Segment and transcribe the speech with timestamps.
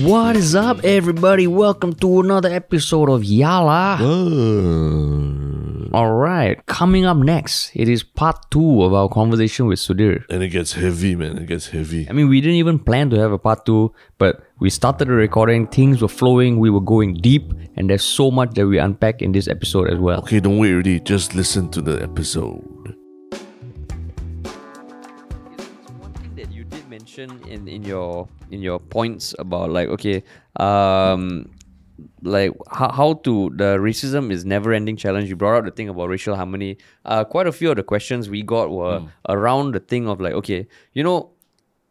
[0.00, 1.46] What is up, everybody?
[1.46, 4.00] Welcome to another episode of Yala.
[5.92, 10.24] All right, coming up next, it is part two of our conversation with Sudhir.
[10.30, 11.36] And it gets heavy, man.
[11.36, 12.08] It gets heavy.
[12.08, 15.12] I mean, we didn't even plan to have a part two, but we started the
[15.12, 19.20] recording, things were flowing, we were going deep, and there's so much that we unpack
[19.20, 20.20] in this episode as well.
[20.20, 21.00] Okay, don't wait already.
[21.00, 22.66] Just listen to the episode.
[27.22, 30.22] You did mention in, in your in your points about like okay
[30.56, 31.50] um
[32.22, 35.88] like how, how to the racism is never ending challenge you brought up the thing
[35.88, 39.80] about racial harmony uh quite a few of the questions we got were around the
[39.80, 41.30] thing of like okay you know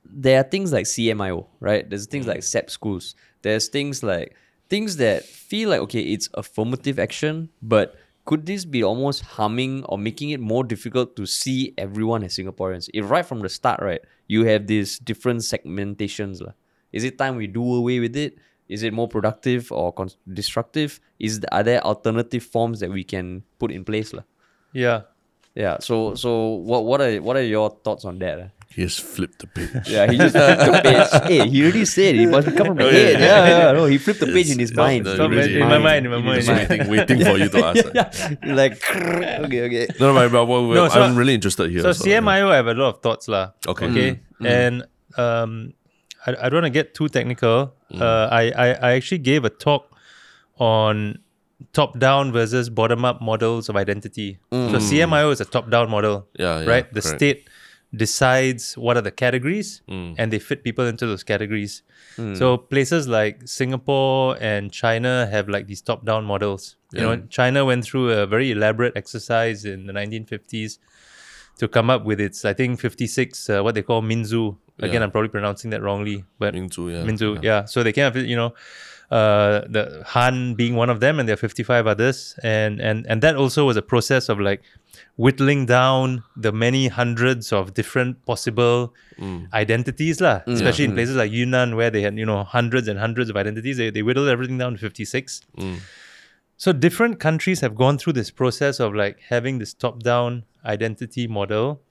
[0.03, 1.89] there are things like CMIO, right?
[1.89, 3.16] There's things like SAP schools.
[3.44, 4.36] There's things like
[4.67, 9.98] things that feel like okay, it's affirmative action, but could this be almost harming or
[9.98, 12.89] making it more difficult to see everyone as Singaporeans?
[12.94, 16.53] If right from the start, right, you have these different segmentations, lah.
[16.91, 18.38] Is it time we do away with it?
[18.70, 21.00] Is it more productive or con- destructive?
[21.19, 24.23] Is are there alternative forms that we can put in place, lah?
[24.72, 25.02] Yeah.
[25.56, 25.80] Yeah.
[25.80, 28.39] So so what what are what are your thoughts on that?
[28.39, 28.50] lah?
[28.73, 29.69] He just flipped the page.
[29.88, 31.22] Yeah, he just uh, flipped the page.
[31.27, 33.19] Hey, he already said it must come from the head.
[33.19, 35.05] Yeah, yeah, no, he flipped the page in his mind.
[35.05, 36.55] no, In no, really, in my mind, in my in mind, his yeah.
[36.69, 37.86] waiting, waiting for you to ask.
[37.94, 38.80] yeah, You're like
[39.45, 39.88] okay, okay.
[40.00, 41.81] No, no, but, but, No, so- I'm really interested here.
[41.81, 42.19] So so, yeah.
[42.19, 43.52] CMIO, I have a lot of thoughts, lah.
[43.67, 43.88] Okay.
[43.91, 44.09] Okay.
[44.39, 44.45] Mm.
[44.45, 44.47] Mm.
[44.47, 44.75] And
[45.19, 45.73] um,
[46.25, 47.75] I, I don't want to get too technical.
[47.91, 48.02] Mm.
[48.02, 49.91] Uh, I, I I actually gave a talk
[50.58, 51.19] on
[51.73, 54.39] top-down versus bottom-up models of identity.
[54.52, 56.85] So CMIO is a top-down model, Yeah, yeah, right?
[56.94, 57.17] The correct.
[57.19, 57.50] state
[57.95, 61.84] decides what are the categories, and they fit people into those categories.
[62.36, 66.75] So places like Singapore and China have like these top-down models.
[66.94, 70.78] You know, China went through a very elaborate exercise in the 1950s
[71.59, 74.58] to come up with its, I think, 56, uh, what they call Minzu.
[74.80, 75.03] Again, Yeah.
[75.03, 77.03] I'm probably pronouncing that wrongly, but Minzu, yeah.
[77.09, 77.66] Minzu, yeah.
[77.66, 78.53] So they came up, with, you know,
[79.12, 83.22] uh, the Han being one of them, and there are 55 others, and and and
[83.22, 84.63] that also was a process of like
[85.18, 89.52] whittling down the many hundreds of different possible mm.
[89.53, 90.40] identities, lah.
[90.47, 90.53] Mm.
[90.53, 90.96] Especially in mm.
[90.96, 94.02] places like Yunnan, where they had you know hundreds and hundreds of identities, they they
[94.02, 95.41] whittled everything down to 56.
[96.56, 101.81] So different countries have gone through this process of like having this top-down identity model,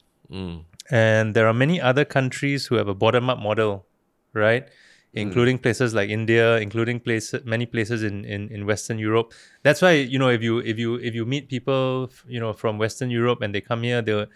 [0.91, 3.85] and there are many other countries who have a bottom-up model,
[4.33, 4.69] right?
[5.13, 5.19] Hmm.
[5.27, 9.33] Including places like India, including places many places in, in, in Western Europe.
[9.65, 12.79] That's why you know if you if you if you meet people you know from
[12.79, 14.27] Western Europe and they come here, they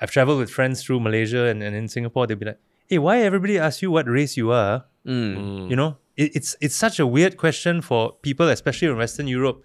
[0.00, 2.26] I've traveled with friends through Malaysia and, and in Singapore.
[2.26, 5.34] They'll be like, "Hey, why everybody asks you what race you are?" Hmm.
[5.34, 5.66] Hmm.
[5.70, 9.62] You know, it, it's it's such a weird question for people, especially in Western Europe,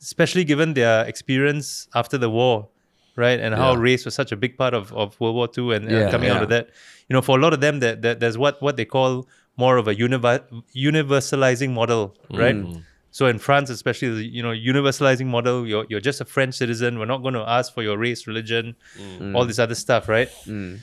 [0.00, 2.68] especially given their experience after the war,
[3.16, 3.40] right?
[3.40, 5.92] And how race was such a big part of, of World War II and, and
[5.92, 6.68] Yeah, coming out of that.
[7.08, 9.76] You know, for a lot of them, that, that there's what what they call more
[9.76, 10.44] of a univer-
[10.74, 12.54] universalizing model, right?
[12.54, 12.82] Mm.
[13.10, 16.98] So in France, especially, the, you know, universalizing model, you're, you're just a French citizen.
[16.98, 19.34] We're not going to ask for your race, religion, mm.
[19.34, 20.28] all this other stuff, right?
[20.44, 20.80] Mm.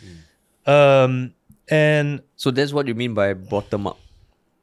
[0.65, 1.33] Um,
[1.69, 3.99] and So that's what you mean by bottom up.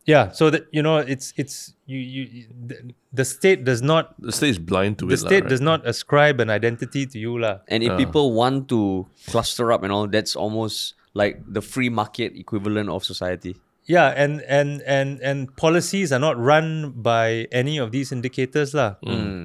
[0.06, 2.76] yeah, so that you know, it's it's you you the,
[3.12, 5.22] the state does not The state is blind to the it.
[5.22, 5.50] lah, state right?
[5.54, 7.60] does not ascribe an identity to you, lah.
[7.68, 7.96] And if ah.
[7.96, 13.04] people want to cluster up and all, that's almost like the free market equivalent of
[13.04, 13.54] society.
[13.90, 18.90] Yeah, and and and and policies are not run by any of these indicators, lah.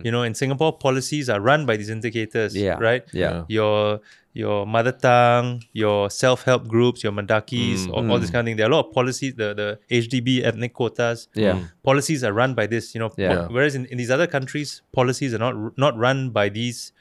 [0.05, 3.01] You know, in Singapore, policies are run by these indicators, Yeah, right?
[3.23, 3.43] yeah.
[3.49, 4.01] Your
[4.37, 8.57] your mother tongue, your self help groups, your Mendakis, all, all this kind of thing.
[8.59, 9.33] There are a lot of policies.
[9.41, 11.65] The the HDB ethnic quotas, Yeah.
[11.89, 12.93] policies are run by this.
[12.93, 13.47] You know, Yeah.
[13.49, 16.91] whereas in, in these other countries, policies are not not run by these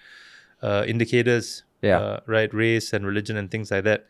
[0.65, 1.65] uh, indicators.
[1.85, 2.01] Yeah.
[2.01, 4.07] uh, right, race and religion and things like that.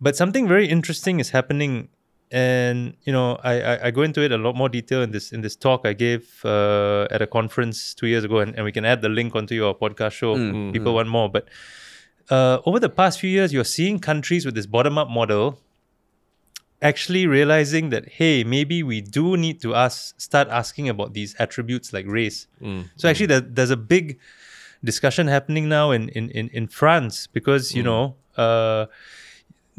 [0.00, 1.88] But something very interesting is happening,
[2.34, 5.30] and you know, I, I, I go into it a lot more detail in this
[5.32, 8.72] in this talk I gave uh, at a conference two years ago, and, and we
[8.72, 10.34] can add the link onto your podcast show.
[10.34, 11.44] if People want more, but
[12.30, 15.58] uh, over the past few years, you're seeing countries with this bottom up model
[16.82, 21.92] actually realizing that hey, maybe we do need to ask start asking about these attributes
[21.92, 22.46] like race.
[22.96, 24.18] So actually, there, there's a big
[24.82, 28.86] discussion happening now in in in, in France because you know uh,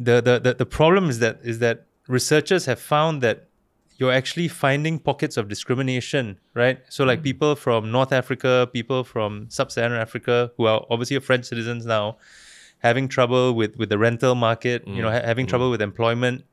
[0.07, 3.47] the, the the the problem is that is that researchers have found that
[3.97, 6.79] you're actually finding pockets of discrimination, right?
[6.89, 7.23] So like mm.
[7.23, 12.17] people from North Africa, people from Sub-Saharan Africa who are obviously French citizens now,
[12.79, 15.25] having trouble with with the rental market, you know, ha- mm.
[15.25, 15.71] having trouble mm.
[15.71, 16.43] with employment,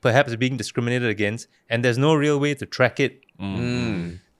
[0.00, 3.20] perhaps being discriminated against, and there's no real way to track it.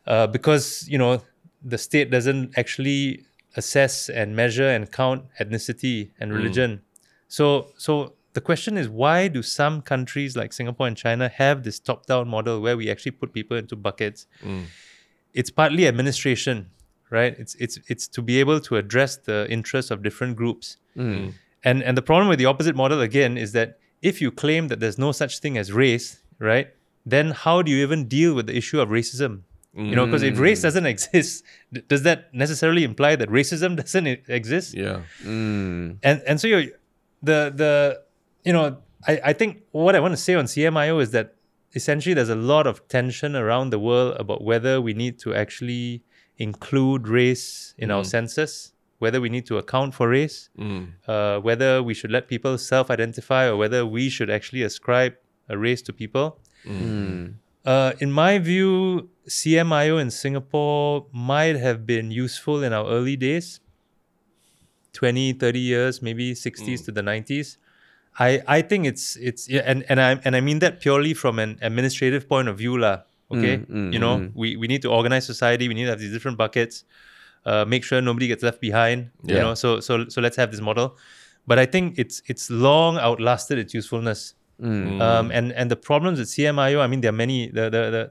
[0.06, 1.22] Uh, because you know
[1.62, 3.24] the state doesn't actually
[3.56, 6.80] assess and measure and count ethnicity and religion.
[7.28, 11.81] So so the question is why do some countries like Singapore and China have this
[11.81, 14.29] top-down model where we actually put people into buckets?
[14.44, 14.67] Mm.
[15.35, 16.70] It's partly administration,
[17.11, 17.35] right?
[17.43, 20.76] It's it's it's to be able to address the interests of different groups.
[20.96, 21.32] Mm.
[21.64, 23.81] And and the problem with the opposite model again is that
[24.11, 26.08] if you claim that there's no such thing as race,
[26.38, 26.69] right?
[27.05, 29.32] Then how do you even deal with the issue of racism?
[29.75, 30.46] You know, because if mm.
[30.49, 31.44] race doesn't exist,
[31.93, 34.06] does that necessarily imply that racism doesn't
[34.40, 34.69] exist?
[34.75, 35.02] Yeah.
[35.25, 35.99] Mm.
[36.08, 36.58] and and so you
[37.23, 38.02] the the
[38.48, 38.66] you know
[39.06, 41.34] I, I think what I want to say on CMIO is that
[41.74, 46.02] essentially there's a lot of tension around the world about whether we need to actually
[46.38, 48.06] include race in our mm.
[48.06, 50.88] census, whether we need to account for race, mm.
[51.06, 55.14] uh, whether we should let people self-identify or whether we should actually ascribe
[55.48, 56.40] a race to people.
[56.66, 57.34] Mm.
[57.64, 63.60] Uh, in my view, CMIO in Singapore might have been useful in our early days
[64.94, 67.58] 20, 30 years, maybe 60s to the 90s.
[68.18, 71.38] I, I think it's it's yeah, and, and I and I mean that purely from
[71.38, 73.02] an administrative point of view, lah.
[73.30, 73.60] Okay,
[73.92, 75.68] you know, we, we need to organize society.
[75.68, 76.84] We need to have these different buckets.
[77.44, 79.10] Uh, make sure nobody gets left behind.
[79.22, 80.96] You know, so so so let's have this model.
[81.46, 84.34] But I think it's it's long outlasted its usefulness.
[85.00, 87.48] Um, and and the problems with CMIO, I mean, there are many.
[87.52, 88.10] The the, the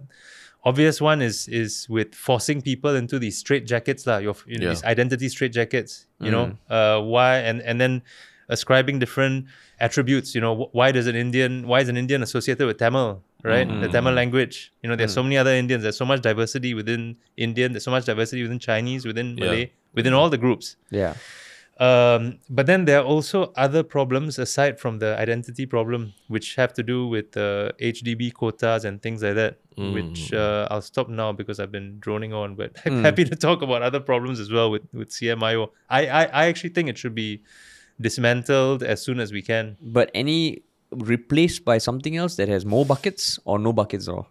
[0.64, 4.18] obvious one is is with forcing people into these straight jackets, lah.
[4.24, 4.74] Your you know, Yeah.
[4.78, 6.08] these identity straight jackets.
[6.22, 8.02] You know, uh, why and and then
[8.50, 9.46] ascribing different
[9.80, 10.34] attributes.
[10.36, 13.24] You know, why does an Indian why is an Indian associated with Tamil?
[13.44, 14.74] Right, the Tamil language.
[14.82, 15.84] You know, there's so many other Indians.
[15.84, 17.72] There's so much diversity within Indian.
[17.72, 19.46] There's so much diversity within Chinese, within Yeah.
[19.46, 20.76] Malay, within all the groups.
[20.90, 21.14] Yeah.
[21.80, 26.74] Um, but then there are also other problems aside from the identity problem, which have
[26.74, 29.58] to do with uh, HDB quotas and things like that.
[29.78, 32.56] Which uh, I'll stop now because I've been droning on.
[32.56, 35.70] But I'm happy to talk about other problems as well with with CMIO.
[35.88, 37.44] I I, I actually think it should be
[38.00, 39.78] dismantled as soon as we can.
[39.82, 44.28] But any replaced by something else that has more buckets or no buckets at all?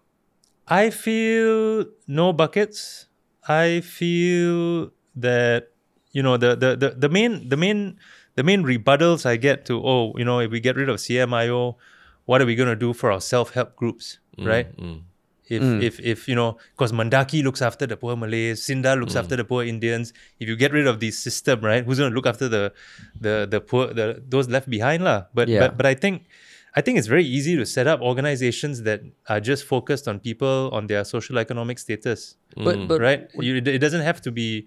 [0.69, 3.07] I feel no buckets.
[3.49, 5.71] I feel that
[6.13, 7.99] you know the the the, the main the main
[8.35, 11.77] the main rebuttals I get to oh you know if we get rid of CMIO,
[12.25, 14.77] what are we gonna do for our self help groups, mm, right?
[14.77, 15.03] Mm.
[15.49, 15.81] If hmm.
[15.81, 19.19] if if you know because Mendaki looks after the poor Malays, Sinda looks hmm.
[19.21, 20.13] after the poor Indians.
[20.41, 22.73] If you get rid of this system, right, who's gonna look after the
[23.21, 25.27] the the poor the those left behind lah?
[25.35, 25.61] But Yeah.
[25.61, 26.27] but but I think
[26.75, 30.69] I think it's very easy to set up organizations that are just focused on people
[30.73, 32.87] on their social economic status, But hmm.
[32.87, 33.31] but right?
[33.39, 34.67] You, it doesn't have to be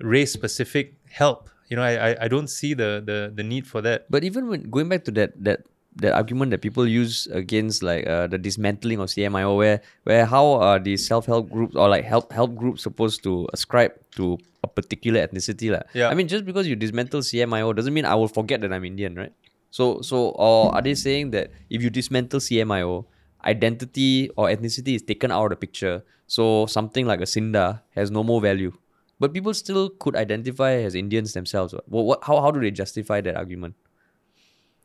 [0.00, 1.50] race specific help.
[1.68, 4.06] You know, I, I I don't see the the the need for that.
[4.12, 5.64] But even when going back to that that
[5.98, 10.52] that argument that people use against like uh, the dismantling of CMIO, where where how
[10.54, 14.68] are these self help groups or like help help groups supposed to ascribe to a
[14.68, 15.82] particular ethnicity, lah?
[15.94, 16.08] Yeah.
[16.08, 19.14] I mean, just because you dismantle CMIO doesn't mean I will forget that I'm Indian,
[19.14, 19.32] right?
[19.70, 23.04] So so or are they saying that if you dismantle CMIO,
[23.44, 28.10] identity or ethnicity is taken out of the picture, so something like a Sinda has
[28.10, 28.72] no more value?
[29.18, 31.74] But people still could identify as Indians themselves.
[31.86, 33.74] What, what, how, how do they justify that argument?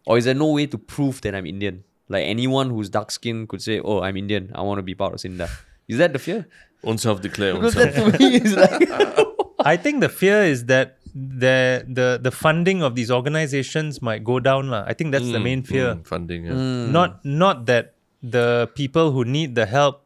[0.06, 1.84] Or is there no way to prove that I'm Indian?
[2.10, 4.52] Like anyone who's dark skinned could say, "Oh, I'm Indian.
[4.54, 5.50] I want to be part of Sinda."
[5.88, 6.48] Is that the fear?
[6.84, 8.90] Own self declare Because that to me is like,
[9.60, 14.40] I think the fear is that the the the funding of these organizations might go
[14.40, 14.70] down.
[14.70, 14.84] lah.
[14.86, 15.96] I think that's the main fear.
[15.96, 16.46] Mm, funding.
[16.46, 16.54] Yeah.
[16.92, 20.04] Not not that the people who need the help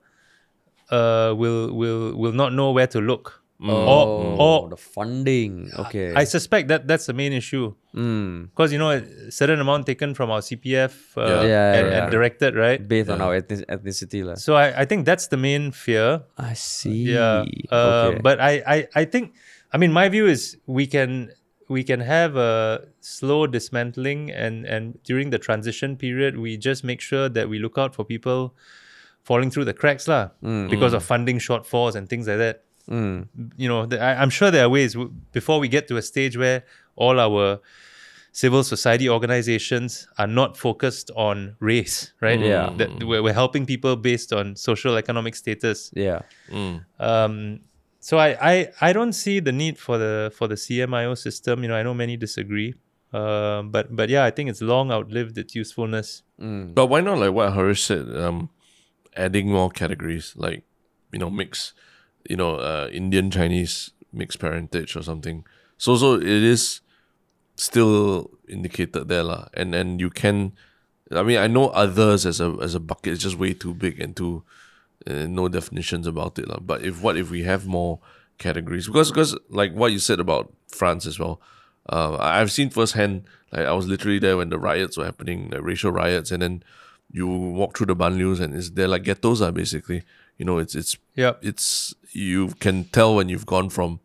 [0.92, 3.37] uh, will will will not know where to look.
[3.62, 4.04] Oh, Or,
[4.40, 5.72] or the funding.
[5.78, 6.14] Okay.
[6.14, 7.74] I suspect that that's the main issue.
[7.96, 8.50] Mm.
[8.52, 11.42] Because you know a certain amount taken from our CPF uh, Yeah.
[11.44, 11.98] Yeah, and, yeah.
[12.04, 12.86] and directed, right?
[12.88, 14.36] Based on our ethnic- ethnicity, lah.
[14.36, 16.22] So I, I think that's the main fear.
[16.38, 17.14] I see.
[17.14, 17.46] Yeah.
[17.72, 18.20] Uh, okay.
[18.22, 19.34] But I, I, I think,
[19.74, 21.32] I mean, my view is we can
[21.70, 27.02] we can have a slow dismantling and and during the transition period we just make
[27.02, 28.56] sure that we look out for people
[29.28, 30.30] falling through the cracks lah
[30.72, 32.64] because of funding shortfalls and things like that.
[32.90, 33.28] Mm.
[33.58, 36.02] You know, the, I, I'm sure there are ways w- before we get to a
[36.02, 36.64] stage where
[36.96, 37.60] all our
[38.32, 42.40] civil society organizations are not focused on race, right?
[42.40, 42.70] Yeah.
[42.78, 45.92] That we're, we're helping people based on social economic status.
[45.96, 46.22] Yeah.
[47.00, 47.62] Um,
[48.00, 51.64] so I, I I don't see the need for the for the CMIO system.
[51.64, 52.76] You know, I know many disagree.
[53.12, 56.24] Um, but but yeah, I think it's long outlived its usefulness.
[56.38, 58.50] But why not like what Harish said, um,
[59.16, 60.64] adding more categories like,
[61.12, 61.74] you know, mix,
[62.30, 65.46] you know, uh, Indian Chinese mixed parentage or something.
[65.78, 66.82] So so it is
[67.56, 69.48] still indicated there lah.
[69.54, 70.54] And and you can,
[71.12, 74.00] I mean, I know others as a as a bucket is just way too big
[74.00, 74.44] and too
[75.06, 76.60] uh, no definitions about it lah.
[76.60, 78.00] But if what if we have more
[78.38, 81.42] categories because because like what you said about France as well.
[81.90, 83.24] Uh, I've seen firsthand.
[83.52, 86.64] Like I was literally there when the riots were happening, the racial riots, and then
[87.12, 90.04] you walk through the banlieues, and it's they're like ghettos are basically.
[90.38, 91.40] You know, it's it's Yep.
[91.42, 94.00] it's you can tell when you've gone from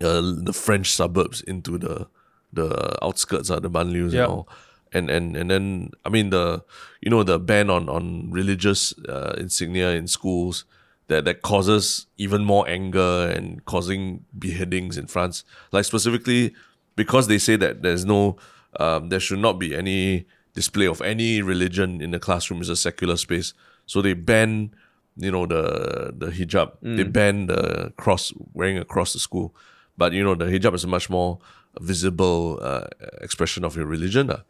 [0.00, 2.06] uh, the French suburbs into the
[2.52, 4.24] the outskirts of the banlieues Yeah.
[4.24, 4.48] and all.
[4.94, 6.62] And, and and then I mean the
[7.00, 10.66] you know the ban on on religious uh, insignia in schools
[11.08, 16.52] that that causes even more anger and causing beheadings in France like specifically
[16.94, 18.36] because they say that there's no
[18.80, 22.76] um, there should not be any display of any religion in the classroom is a
[22.76, 23.54] secular space
[23.86, 24.74] so they ban
[25.16, 26.72] you know the the hijab.
[26.82, 27.12] They mm.
[27.12, 29.54] ban the cross wearing a cross to school.
[29.96, 31.38] But you know the hijab is a much more
[31.80, 32.86] visible uh,
[33.20, 34.42] expression of your religion lah.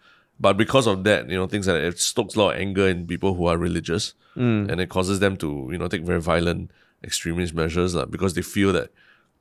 [0.42, 2.88] but because of that you know things like that, it stokes a lot of anger
[2.88, 4.14] in people who are religious.
[4.36, 4.70] Mm.
[4.70, 6.70] And it causes them to you know take very violent
[7.04, 8.90] extremist measures lah, because they feel that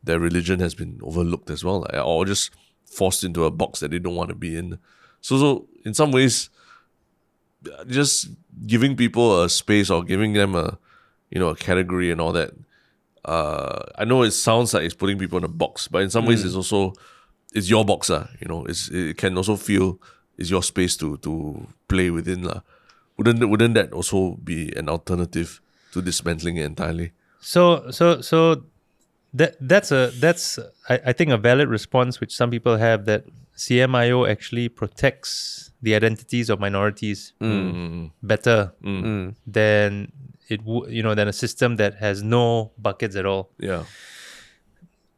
[0.04, 2.51] their religion has been overlooked as well like, or just
[2.86, 4.78] forced into a box that they don't want to be in.
[5.22, 6.50] So so in some ways
[7.66, 8.30] uh, just
[8.68, 10.78] giving people a space or giving them a
[11.32, 12.52] you know a category and all that
[13.26, 16.26] uh i know it sounds like it's putting people in a box but in some
[16.26, 16.94] ways it's also
[17.54, 20.00] it's your box lah, you know it's it can also feel
[20.38, 22.62] it's your space to to play within lah.
[23.18, 25.62] wouldn't wouldn't that also be an alternative
[25.92, 27.12] to dismantling it entirely
[27.42, 28.64] So so so
[29.34, 33.26] that that's a that's I, I think a valid response which some people have that
[33.58, 37.74] CMIO actually protects the identities of minorities mm.
[37.74, 38.12] Mm.
[38.22, 39.36] better mm.
[39.48, 40.12] than
[40.50, 43.50] it would you know than a system that has no buckets at all.
[43.58, 43.86] yeah.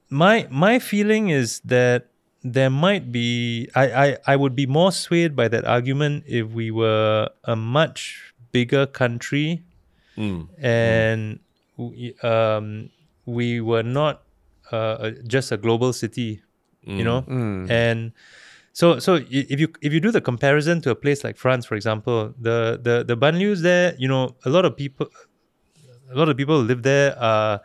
[0.10, 5.36] My my feeling is that there might be I, I, I would be more swayed
[5.36, 9.63] by that argument if we were a much bigger country
[10.62, 11.39] and
[11.77, 12.89] we, um,
[13.25, 14.22] we were not
[14.72, 16.41] uh, just a global city,
[16.84, 17.25] you know,
[17.70, 18.12] and
[18.73, 21.75] so so if you if you do the comparison to a place like France, for
[21.75, 25.07] example, the the the banlieues there, you know, a lot of people,
[26.11, 27.61] a lot of people who live there are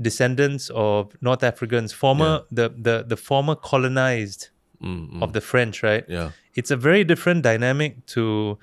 [0.00, 4.50] descendants of North Africans, former the the the former colonized
[4.82, 5.22] mm-hmm.
[5.22, 6.04] of the French, right?
[6.08, 8.58] yeah it's a very different dynamic to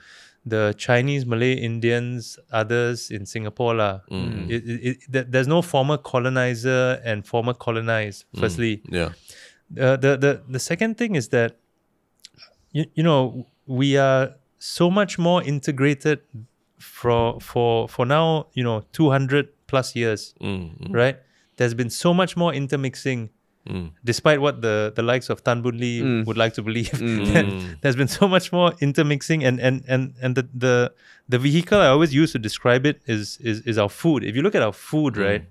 [0.45, 3.75] the Chinese, Malay, Indians, others in Singapore.
[3.75, 3.99] lah.
[4.09, 4.51] Mm-hmm.
[4.51, 8.39] It, it, it, there's no former colonizer and former colonized, mm.
[8.39, 8.81] firstly.
[8.89, 9.11] yeah
[9.67, 11.59] Uh, the, the, the second thing is that,
[12.71, 16.19] you, you know, we are so much more integrated
[16.79, 20.91] for, for, for now, you know, 200 plus years, mm-hmm.
[20.91, 21.17] right?
[21.57, 23.29] There's been so much more intermixing
[23.67, 23.91] mm.
[24.03, 26.25] despite what the, the likes of Tan Boon Lee mm.
[26.25, 27.25] would like to believe, mm.
[27.33, 30.93] that there's been so much more intermixing, and and and and the the
[31.27, 34.23] the vehicle I always use to describe it is is is our food.
[34.23, 35.45] If you look at our food, right,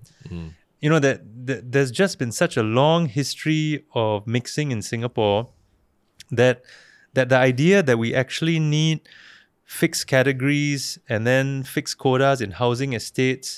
[0.81, 5.49] you know that, that there's just been such a long history of mixing in Singapore
[6.31, 6.63] that
[7.17, 8.99] that the idea that we actually need
[9.83, 10.83] fixed categories
[11.13, 11.47] and then
[11.77, 13.49] fixed quotas in housing estates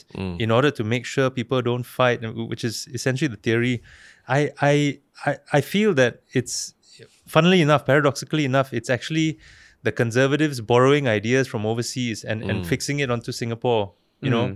[0.44, 2.18] in order to make sure people don't fight,
[2.50, 3.74] which is essentially the theory.
[4.36, 4.72] I I
[5.28, 6.56] I, I feel that it's
[7.34, 9.28] funnily enough, paradoxically enough, it's actually
[9.86, 13.84] the conservatives borrowing ideas from overseas and, and fixing it onto Singapore.
[14.26, 14.46] You know,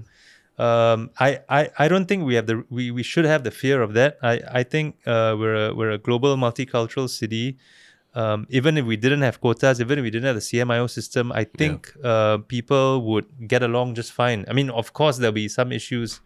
[0.67, 3.79] um, I, I I don't think we have the we, we should have the fear
[3.87, 4.11] of that.
[4.23, 7.47] I I think uh, we're a, we're a global multicultural city.
[8.15, 11.33] Um, even if we didn't have quotas, even if we didn't have the CMIO system,
[11.33, 14.45] I think uh, people would get along just fine.
[14.49, 16.21] I mean, of course, there'll be some issues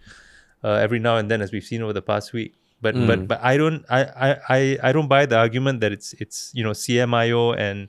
[0.65, 2.55] uh, every now and then, as we've seen over the past week.
[2.83, 6.13] But but but I don't I, I, I, I don't buy the argument that it's
[6.15, 7.89] it's you know CMIO and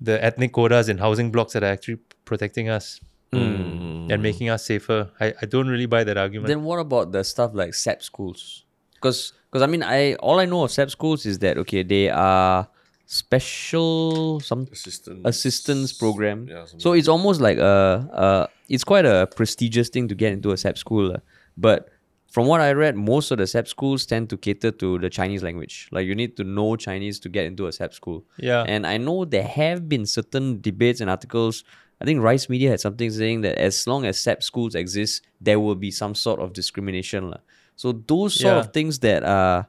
[0.00, 3.00] the ethnic quotas in housing blocks that are actually protecting us
[3.32, 5.10] and making us safer.
[5.18, 6.48] I, I don't really buy that argument.
[6.48, 8.65] Then what about the stuff like SAP schools?
[9.06, 12.10] Because because I mean I all I know of SAP schools is that okay they
[12.10, 12.66] are
[13.06, 16.48] special some assistant assistance program.
[16.50, 20.50] Yeah, so it's almost like a, a it's quite a prestigious thing to get into
[20.50, 21.10] a SAP school.
[21.14, 21.20] lah.
[21.56, 21.88] But
[22.26, 25.42] from what I read, most of the SAP schools tend to cater to the Chinese
[25.42, 25.88] language.
[25.92, 28.24] Like you need to know Chinese to get into a SAP school.
[28.38, 28.64] Yeah.
[28.66, 31.62] And I know there have been certain debates and articles.
[32.02, 35.60] I think Rice Media had something saying that as long as SAP schools exist, there
[35.60, 37.30] will be some sort of discrimination.
[37.30, 37.40] lah.
[37.76, 38.60] So those sort Yeah.
[38.60, 39.68] of things that are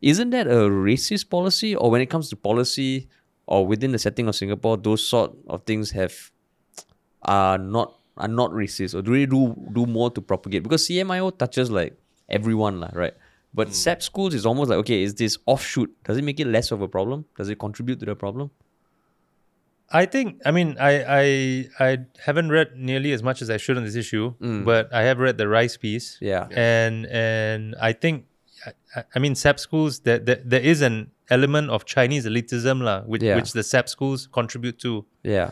[0.00, 1.76] isn't that a racist policy?
[1.76, 3.08] Or when it comes to policy
[3.46, 6.14] or within the setting of singapore those sort of things have
[7.22, 8.94] are not are not racist?
[8.94, 10.62] Or do they do do more to propagate?
[10.62, 11.96] Because cmio touches like
[12.28, 13.14] everyone lah, right?
[13.54, 13.74] But hmm.
[13.74, 15.90] sap schools is almost like okay is this offshoot?
[16.04, 17.26] Does it make it less of a problem?
[17.36, 18.50] Does it contribute to the problem
[19.92, 21.24] I think I mean I I
[21.78, 24.32] I haven't read nearly as much as I should on this issue,
[24.64, 26.16] but I have read the Rice piece.
[26.20, 26.48] Yeah.
[26.50, 28.24] And and I think
[28.96, 33.02] I, I mean SAP schools that there, there is an element of Chinese elitism, lah,
[33.02, 33.36] which, Yeah.
[33.36, 35.04] which the SAP schools contribute to.
[35.22, 35.50] Yeah.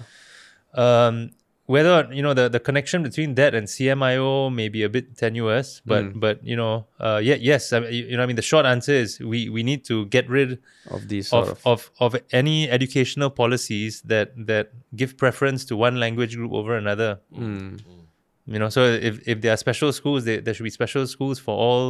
[0.75, 1.30] Um,
[1.70, 5.68] whether you know the, the connection between that and CMIO may be a bit tenuous,
[5.86, 6.20] but Mm.
[6.24, 8.92] but you know, uh, yeah, yes, I mean, you know, I mean, the short answer
[9.04, 10.58] is we we need to get rid
[10.96, 14.66] Of these of, of, of of any educational policies that that
[15.00, 17.10] give preference to one language group over another.
[17.30, 17.78] Mm.
[18.52, 21.38] You know, so if if there are special schools, there, there should be special schools
[21.38, 21.84] for all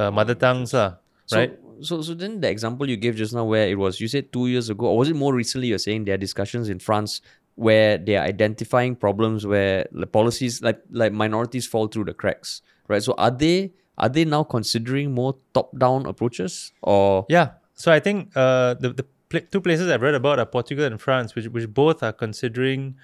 [0.00, 1.52] uh, mother tongues, So, right?
[1.80, 4.46] So, so then the example you gave just now, where it was, you said two
[4.48, 5.68] years ago, or was it more recently?
[5.70, 7.20] You're saying there are discussions in France
[7.58, 12.62] where they are identifying problems where the policies like like minorities fall through the cracks,
[12.86, 13.02] right?
[13.02, 17.58] So, are they are they now considering more top down approaches, or Yeah.
[17.74, 21.02] So I think uh, the the pla- two places I've read about are Portugal and
[21.02, 22.94] France, which which both are considering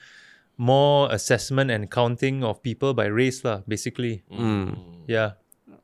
[0.57, 3.67] more assessment and counting of people by race, lah.
[3.67, 4.23] Basically,
[5.11, 5.35] yeah.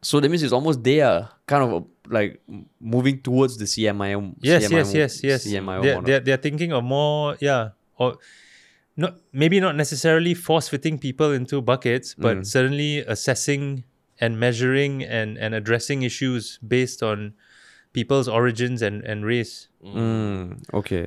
[0.03, 2.39] so that means it's almost they are kind of uh, like
[2.79, 4.35] moving towards the CMIO.
[4.39, 5.41] Yes, CMIO yes, yes, yes.
[5.47, 8.19] CMIO They're, they're, they're thinking of more, yeah, or
[9.01, 12.47] not maybe not necessarily force fitting people into buckets, but Mm.
[12.55, 13.65] certainly assessing
[14.23, 17.33] and measuring and, and addressing issues based on
[17.97, 19.69] people's origins and, and race.
[19.83, 21.07] Mm, okay.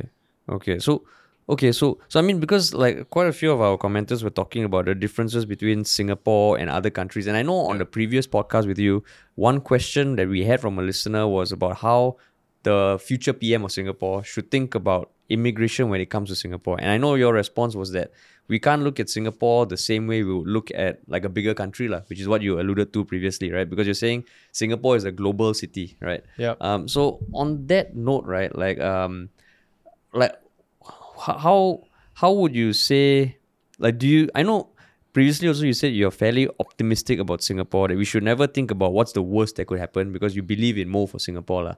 [0.49, 0.79] Okay.
[0.79, 1.03] So
[1.53, 4.63] okay, so so I mean because like quite a few of our commenters were talking
[4.69, 7.27] about the differences between Singapore and other countries.
[7.27, 9.03] And I know on the previous podcast with you,
[9.49, 12.17] one question that we had from a listener was about how
[12.63, 16.77] the future PM of Singapore should think about immigration when it comes to Singapore.
[16.79, 18.11] And I know your response was that
[18.47, 21.53] we can't look at Singapore the same way we would look at like a bigger
[21.53, 23.69] country, lah, which is what you alluded to previously, right?
[23.69, 26.23] Because you're saying Singapore is a global city, right?
[26.37, 26.55] Yeah.
[26.59, 29.29] Um, so on that note, right, like um,
[30.13, 30.35] like
[31.17, 31.83] how
[32.15, 33.37] how would you say
[33.79, 34.69] like do you I know
[35.13, 38.93] previously also you said you're fairly optimistic about Singapore that we should never think about
[38.93, 41.75] what's the worst that could happen because you believe in more for Singapore lah,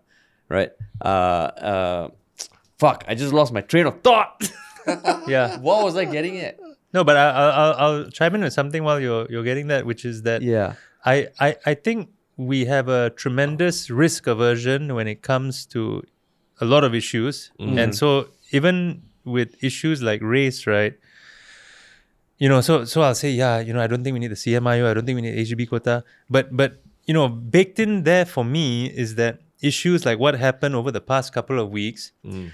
[0.49, 0.71] right?
[1.01, 2.09] Uh, uh,
[2.77, 4.49] fuck, I just lost my train of thought.
[5.27, 5.57] Yeah.
[5.61, 6.59] what was I getting at?
[6.93, 9.83] No, but I, I'll, I'll, I'll chime in with something while you're, you're getting that,
[9.83, 10.75] which is that Yeah.
[11.03, 16.03] I, I, I think we have a tremendous risk aversion when it comes to
[16.61, 17.51] a lot of issues.
[17.59, 17.79] Mm-hmm.
[17.79, 20.93] And so even with issues like race, right?
[22.37, 24.35] You know, so so I'll say, yeah, you know, I don't think we need the
[24.35, 26.03] CMIO, I don't think we need HDB quota.
[26.29, 30.75] But but you know, baked in there for me is that issues like what happened
[30.75, 32.51] over the past couple of weeks, mm.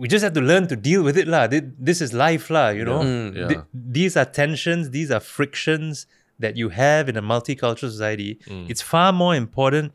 [0.00, 1.46] We just have to learn to deal with it, lah.
[1.88, 2.68] This is life, lah.
[2.78, 3.48] You know, mm, Yeah.
[3.50, 3.64] Th-
[3.98, 6.06] these are tensions, these are frictions
[6.38, 8.38] that you have in a multicultural society.
[8.46, 8.68] Mm.
[8.70, 9.92] It's far more important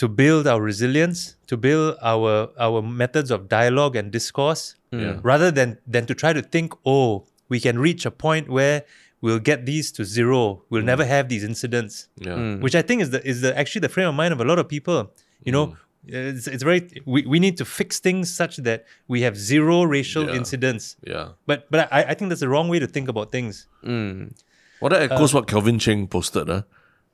[0.00, 5.00] to build our resilience, to build our our methods of dialogue and discourse, mm.
[5.02, 5.20] Yeah.
[5.22, 8.84] rather than than to try to think, oh, we can reach a point where
[9.20, 10.62] we'll get these to zero.
[10.70, 12.56] We'll never have these incidents Yeah.
[12.64, 14.58] which I think is the is the actually the frame of mind of a lot
[14.58, 15.12] of people.
[15.44, 15.66] You know,
[16.06, 20.26] it's, it's very we, we need to fix things such that we have zero racial
[20.28, 20.34] Yeah.
[20.36, 20.96] incidents.
[21.06, 21.28] Yeah.
[21.46, 23.68] But but I, I think that's the wrong way to think about things.
[23.84, 24.34] Mm.
[24.80, 26.50] Well, that echoes what Kelvin Cheng posted.
[26.50, 26.62] Uh.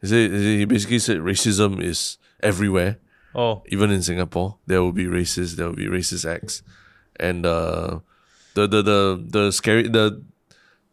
[0.00, 2.98] He, said, he basically said racism is everywhere,
[3.34, 4.56] Oh, even in Singapore.
[4.66, 6.62] There will be racists, there will be racist acts.
[7.20, 7.98] And uh,
[8.54, 10.22] the, the, the, the scary, the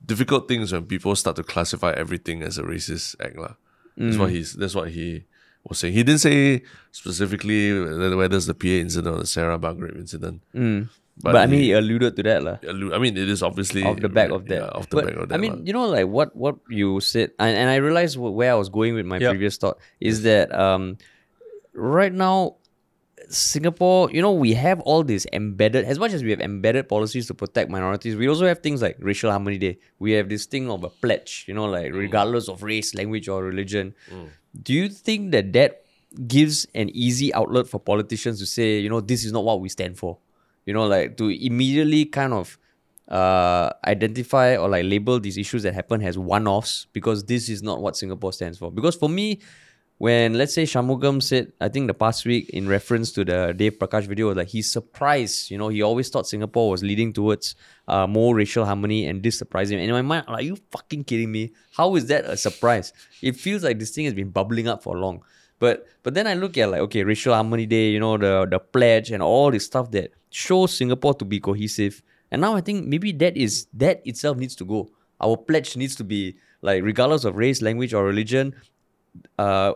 [0.06, 3.38] difficult thing is when people start to classify everything as a racist act.
[3.38, 3.54] lah.
[3.96, 5.26] That's, what he's, that's what he
[5.70, 5.94] was saying.
[5.94, 10.42] He didn't say specifically whether whether it's the PA incident or the Sarah Bagharib incident.
[10.54, 10.90] Mm.
[11.18, 12.58] But, I mean, he- he alluded to that, lah.
[12.68, 14.60] allu- I mean, it is obviously off the back of that.
[14.68, 15.36] Yeah, off the but, back of that.
[15.36, 15.62] I mean, lah.
[15.64, 18.96] you know, like what what you said, and, and I realized where I was going
[19.00, 19.32] with my Yep.
[19.32, 20.98] previous thought is that um,
[21.72, 22.58] right now,
[23.30, 25.86] Singapore, you know, we have all these embedded.
[25.86, 28.98] As much as we have embedded policies to protect minorities, we also have things like
[29.00, 29.80] Racial Harmony Day.
[30.00, 33.44] We have this thing of a pledge, you know, like regardless of race, language, or
[33.44, 33.96] religion.
[34.62, 35.84] Do you think that that
[36.28, 39.70] gives an easy outlet for politicians to say, you know, this is not what we
[39.70, 40.18] stand for?
[40.66, 42.58] You know, like to immediately kind of
[43.08, 47.82] uh, identify or like label these issues that happen as one-offs because this is not
[47.82, 48.72] what Singapore stands for.
[48.72, 49.42] Because for me,
[49.98, 53.80] when let's say Shanmugam said, I think the past week in reference to the Dave
[53.80, 55.50] Parkash video, like he's surprised.
[55.50, 57.56] You know, he always thought Singapore was leading towards
[57.88, 59.80] uh, more racial harmony, and this surprised him.
[59.80, 61.54] And in my mind, are you fucking kidding me?
[61.72, 62.92] How is that a surprise?
[63.22, 65.24] It feels like this thing has been bubbling up for long.
[65.60, 68.60] But but then I look at like okay, racial harmony day, you know, the the
[68.60, 72.04] pledge and all this stuff that shows Singapore to be cohesive.
[72.32, 74.90] And now I think maybe that is that itself needs to go.
[75.22, 78.54] Our pledge needs to be like regardless of race, language, or religion.
[79.38, 79.74] Uh,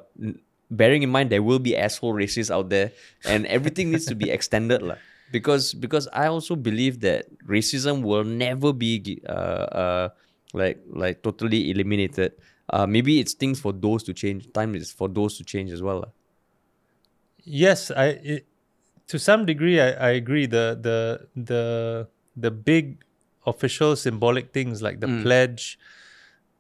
[0.71, 2.91] bearing in mind there will be asshole racists out there,
[3.25, 4.97] and everything needs to be extended, lah.
[5.31, 10.09] Because because I also believe that racism will never be uh, uh
[10.53, 12.33] like like totally eliminated.
[12.69, 14.51] Uh, maybe it's things for those to change.
[14.53, 16.05] Time is for those to change as well.
[16.05, 16.11] lah.
[17.43, 17.89] yes.
[17.89, 18.45] I it,
[19.09, 20.45] to some degree, I, I agree.
[20.45, 21.63] The the the
[22.37, 23.03] the big
[23.45, 25.79] official symbolic things like the pledge,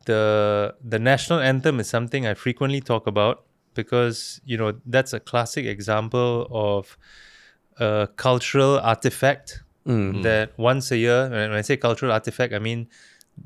[0.05, 5.19] the the national anthem is something I frequently talk about because you know that's a
[5.19, 6.97] classic example of
[7.79, 10.23] a cultural artifact mm.
[10.23, 11.29] that once a year.
[11.29, 12.87] When I say cultural artifact, I mean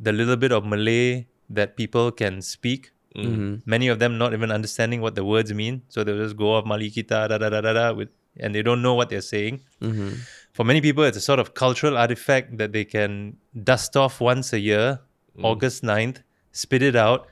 [0.01, 2.91] the little bit of Malay that people can speak.
[3.15, 3.57] Mm-hmm.
[3.65, 6.65] Many of them not even understanding what the words mean, so they'll just go off
[6.65, 9.61] Mali kita da da da da da with, and they don't know what they're saying.
[9.81, 10.15] Mm-hmm.
[10.53, 14.53] For many people, it's a sort of cultural artifact that they can dust off once
[14.53, 14.99] a year,
[15.37, 15.43] mm.
[15.43, 16.21] August 9th,
[16.53, 17.27] spit it out,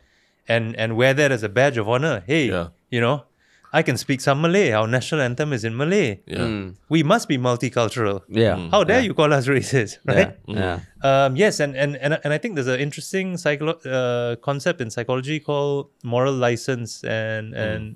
[0.47, 2.23] and and wear that as a badge of honor.
[2.27, 2.67] Hey, Yeah.
[2.89, 3.23] you know,
[3.71, 4.71] I can speak some Malay.
[4.73, 6.19] Our national anthem is in Malay.
[6.27, 6.71] Yeah.
[6.89, 8.19] We must be multicultural.
[8.27, 8.67] Yeah.
[8.69, 10.36] How dare you call us racist, right?
[10.45, 10.81] Yeah.
[11.01, 14.89] Um, yes, and, and and and I think there's an interesting psycholo- uh, concept in
[14.91, 17.95] psychology called moral license, and and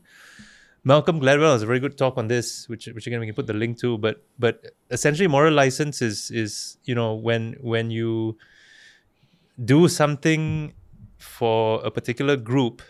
[0.87, 3.47] Malcolm Gladwell has a very good talk on this, which which again we can put
[3.51, 3.97] the link to.
[3.97, 8.37] But but essentially, moral license is is you know when when you
[9.73, 10.73] do something
[11.25, 12.81] for a particular group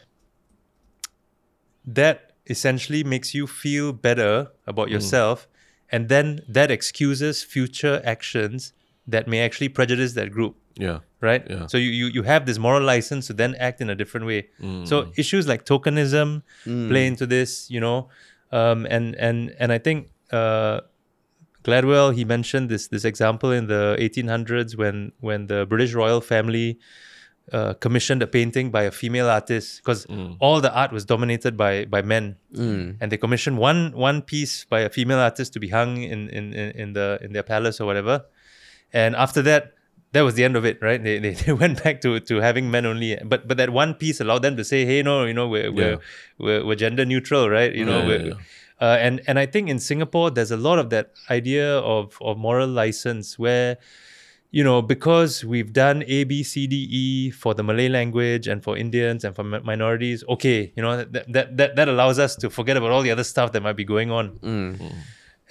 [1.86, 5.48] that essentially makes you feel better about yourself.
[5.91, 8.74] And then that excuses future actions
[9.08, 10.56] that may actually prejudice that group.
[10.78, 11.00] Yeah.
[11.21, 11.43] right?
[11.50, 11.67] Yeah.
[11.67, 14.39] so you, you you have this moral license to then act in a different way.
[14.86, 16.43] So issues like tokenism
[16.89, 18.10] play into this you know?
[18.52, 19.98] Um, and and and i think
[20.32, 20.82] uh,
[21.63, 26.78] Gladwell he mentioned this this example in the 1800s when when the British royal family
[27.54, 30.06] uh, commissioned a painting by a female artist because
[30.40, 32.36] all the art was dominated by by men,
[33.02, 36.54] and they commissioned one one piece by a female artist to be hung in in
[36.54, 38.26] in, in the in their palace or whatever,
[38.94, 39.72] and after that.
[40.16, 41.04] That was the end of it, right?
[41.04, 44.22] They, they, they went back to, to having men only, but but that one piece
[44.22, 45.98] allowed them to say, "Hey, no, you know, we're we're, Yeah.
[46.40, 47.76] we're, we're gender neutral, right?
[47.76, 48.34] You know, Yeah, we're, yeah,
[48.80, 52.38] uh, and and I think in Singapore there's a lot of that idea of of
[52.38, 53.76] moral license where
[54.56, 58.63] you know because we've done A B C D E for the Malay language and
[58.63, 62.38] for Indians and for mi- minorities okay you know that that that, that allows us
[62.38, 64.94] to forget about all the other stuff that might be going on mm.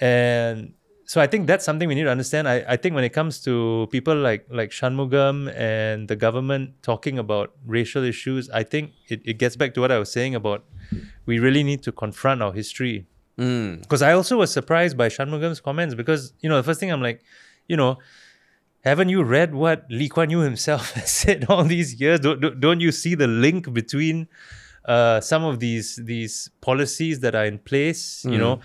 [0.01, 0.73] and
[1.07, 2.49] so I think that's something we need to understand.
[2.49, 7.19] I, I think when it comes to people like like Shanmugam and the government talking
[7.19, 10.65] about racial issues, I think it, it gets back to what I was saying about
[11.27, 13.05] we really need to confront our history.
[13.37, 13.83] Mm.
[13.83, 17.03] Because I also was surprised by Shanmugam's comments because, you know, the first thing I'm
[17.03, 17.21] like,
[17.67, 17.99] you know,
[18.85, 22.19] haven't you read what Lee Kuan Yew himself has said all these years?
[22.19, 24.27] Don't, don't, you see the link between
[24.85, 28.23] uh, some of these these policies that are in place?
[28.25, 28.59] You know,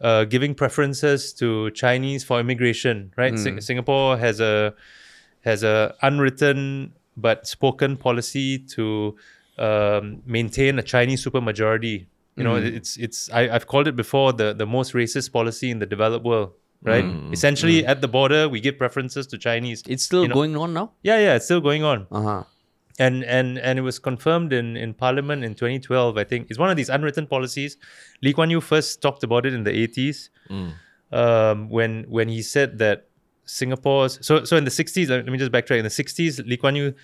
[0.00, 3.32] uh, giving preferences to Chinese for immigration, right?
[3.38, 4.74] Sing- Singapore has a
[5.44, 9.16] has a unwritten but spoken policy to
[9.58, 12.06] um, maintain a Chinese supermajority.
[12.36, 15.78] You know, it's it's I, I've called it before the the most racist policy in
[15.78, 16.52] the developed world.
[16.82, 17.04] Right.
[17.32, 19.82] Essentially, at the border, we give preferences to Chinese.
[19.88, 20.92] It's still You know- going on now.
[21.02, 22.42] Yeah, yeah, it's still going on Uh huh.
[22.98, 26.16] and and and it was confirmed in in Parliament in 2012.
[26.16, 27.76] I think it's one of these unwritten policies.
[28.22, 30.30] Lee Kuan Yew first talked about it in the 80s,
[31.12, 33.08] um, when when he said that
[33.44, 35.08] Singapore's so so in the 60s.
[35.08, 35.78] Let me just backtrack.
[35.78, 36.94] In the 60s, Lee Kuan Yew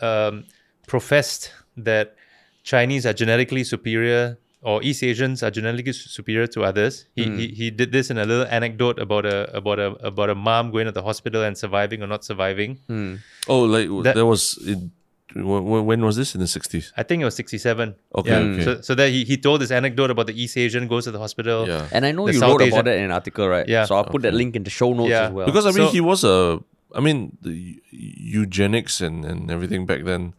[0.00, 0.44] um,
[0.86, 2.16] professed that
[2.62, 4.38] Chinese are genetically superior.
[4.62, 7.06] Or East Asians are genetically superior to others.
[7.14, 7.38] He, hmm.
[7.38, 10.72] he he did this in a little anecdote about a about a about a mom
[10.72, 12.80] going to the hospital and surviving or not surviving.
[12.88, 13.16] Hmm.
[13.46, 14.90] Oh, like That- there was in,
[15.36, 16.92] when, when was this in the sixties?
[16.96, 17.94] I think it was 67.
[18.16, 18.38] Okay, Yeah.
[18.38, 18.64] okay.
[18.64, 21.18] So, so that he, he told this anecdote about the East Asian goes to the
[21.20, 21.68] hospital.
[21.68, 23.68] Yeah, And I know The you South wrote Asian- about it in an article, right?
[23.68, 23.84] Yeah.
[23.84, 25.26] So I'll put that link in the show notes Yeah.
[25.28, 25.46] as well.
[25.46, 26.58] because I mean So- he was a.
[26.96, 30.32] I mean the eugenics and, and everything back then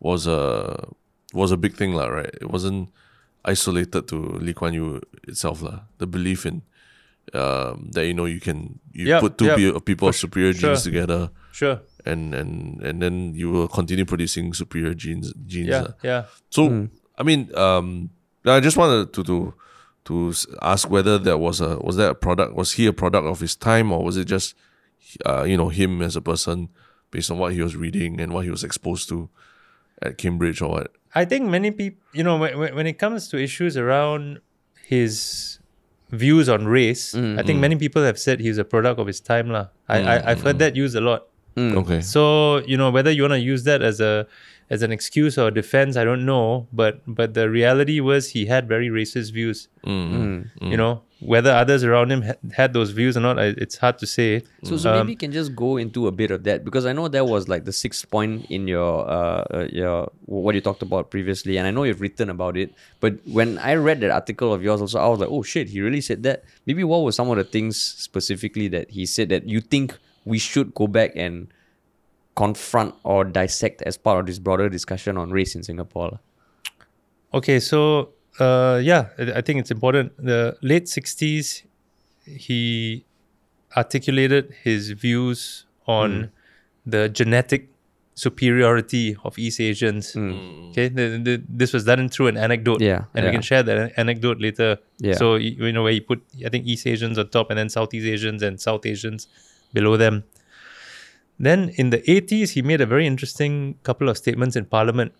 [0.00, 0.88] was a
[1.32, 2.06] was a big thing, lah.
[2.08, 2.30] Right?
[2.40, 2.90] It wasn't
[3.44, 5.80] isolated to Lee Kuan Yew itself, lah.
[5.98, 6.62] The belief in
[7.34, 9.56] um, that you know you can you Yep, put two yep.
[9.56, 10.70] pe- people of superior sure.
[10.74, 11.80] genes together, Sure.
[12.04, 15.68] and and and then you will continue producing superior genes genes.
[15.70, 15.82] Yeah.
[15.82, 15.94] lah.
[16.02, 16.22] Yeah.
[16.50, 18.10] So I mean, um,
[18.44, 19.54] I just wanted to to
[20.10, 23.38] to ask whether that was a was that a product was he a product of
[23.38, 24.54] his time or was it just
[25.26, 26.68] uh, you know him as a person
[27.14, 29.30] based on what he was reading and what he was exposed to
[30.02, 30.92] at Cambridge or what?
[31.14, 34.40] I think many people, you know, when, when when it comes to issues around
[34.86, 35.58] his
[36.10, 37.60] views on race, mm, I think mm.
[37.60, 39.50] many people have said he's a product of his time.
[39.50, 39.68] lah.
[39.88, 41.28] I, mm, I, I've heard that used a lot.
[41.56, 42.00] Okay.
[42.00, 44.26] So you know whether you want to use that as a
[44.70, 46.66] as an excuse or a defense, I don't know.
[46.72, 49.68] But but the reality was he had very racist views.
[49.84, 50.48] Mm.
[50.60, 53.98] You know whether others around him had, had those views or not, I, it's hard
[53.98, 54.42] to say.
[54.64, 56.92] So, so Um, maybe you can just go into a bit of that because I
[56.92, 60.82] know that was like the sixth point in your uh, uh your what you talked
[60.82, 62.74] about previously, and I know you've written about it.
[63.00, 65.80] But when I read that article of yours, also I was like, oh shit, he
[65.80, 66.44] really said that.
[66.66, 70.38] Maybe what were some of the things specifically that he said that you think we
[70.38, 71.48] should go back and
[72.34, 76.18] confront or dissect as part of this broader discussion on race in Singapore?
[77.34, 80.12] Okay, so uh, yeah, I I think it's important.
[80.16, 81.62] The late '60s,
[82.24, 83.04] he
[83.76, 86.90] articulated his views on hmm.
[86.90, 87.68] the genetic
[88.14, 90.12] superiority of East Asians.
[90.12, 90.30] Hmm.
[90.30, 90.70] Hmm.
[90.70, 92.80] Okay, the, the, this was done through an anecdote.
[92.80, 94.78] Yeah, and we can share that anecdote later.
[94.98, 95.14] Yeah.
[95.14, 98.06] So you know where he put, I think East Asians on top, and then Southeast
[98.06, 99.28] Asians and South Asians
[99.72, 100.24] below them.
[101.38, 105.12] Then in the 80s, he made a very interesting couple of statements in Parliament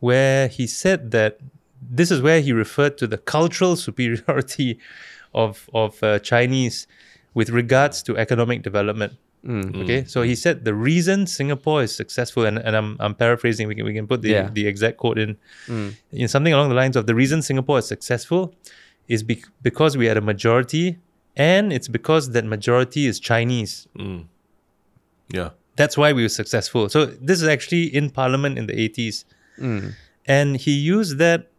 [0.00, 1.38] where he said that
[1.80, 4.78] this is where he referred to the cultural superiority
[5.34, 6.86] of of uh, Chinese
[7.34, 9.14] with regards to economic development.
[9.46, 9.82] Mm.
[9.82, 10.10] Okay, mm.
[10.10, 13.86] so he said the reason Singapore is successful, and, and I'm, I'm paraphrasing, we can,
[13.86, 14.50] we can put the, Yeah.
[14.52, 15.94] the exact quote in, mm.
[16.12, 18.54] in something along the lines of the reason Singapore is successful
[19.08, 20.98] is bec- because we had a majority,
[21.36, 23.88] and it's because that majority is Chinese.
[25.32, 25.50] Yeah.
[25.76, 26.90] That's why we were successful.
[26.90, 29.24] So this is actually in Parliament in the 80s.
[30.26, 31.49] And he used that,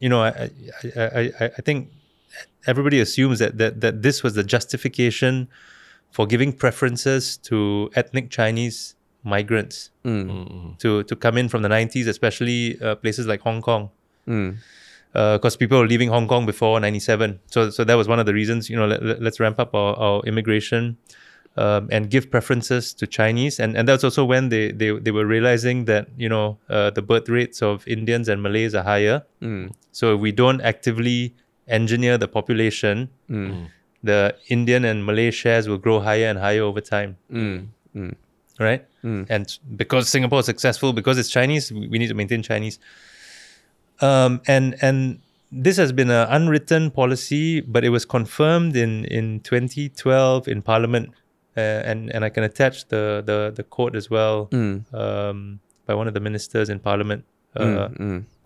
[0.00, 0.50] you know, I,
[0.96, 1.90] I, I, I, I think
[2.66, 5.48] everybody assumes that, that, that this was the justification
[6.10, 10.24] for giving preferences to ethnic Chinese migrants mm.
[10.24, 10.78] Mm, mm.
[10.78, 13.90] to, to come in from the 90s, especially uh, places like Hong Kong.
[15.14, 17.40] Uh, because people were leaving Hong Kong before 97.
[17.46, 19.74] So, so that was one of the reasons, you know, let, let, us ramp up
[19.74, 20.96] our, our immigration
[21.56, 23.58] um, and give preferences to Chinese.
[23.60, 27.02] And, and that's also when they, they, they were realizing that, you know, uh, the
[27.02, 29.24] birth rates of Indians and Malays are higher.
[29.92, 31.34] So if we don't actively
[31.68, 33.10] engineer the population,
[34.02, 37.16] the Indian and Malay shares will grow higher and higher over time.
[38.58, 38.84] Right?
[39.28, 42.78] And because Singapore is successful, because it's Chinese, we we need to maintain Chinese.
[44.00, 45.20] Um, and and
[45.52, 51.10] this has been an unwritten policy, but it was confirmed in, in 2012 in Parliament.
[51.60, 54.36] Uh, and, and I can attach the, the, the quote as well
[55.02, 55.38] um,
[55.86, 57.22] by one of the ministers in Parliament.
[57.56, 57.88] Uh,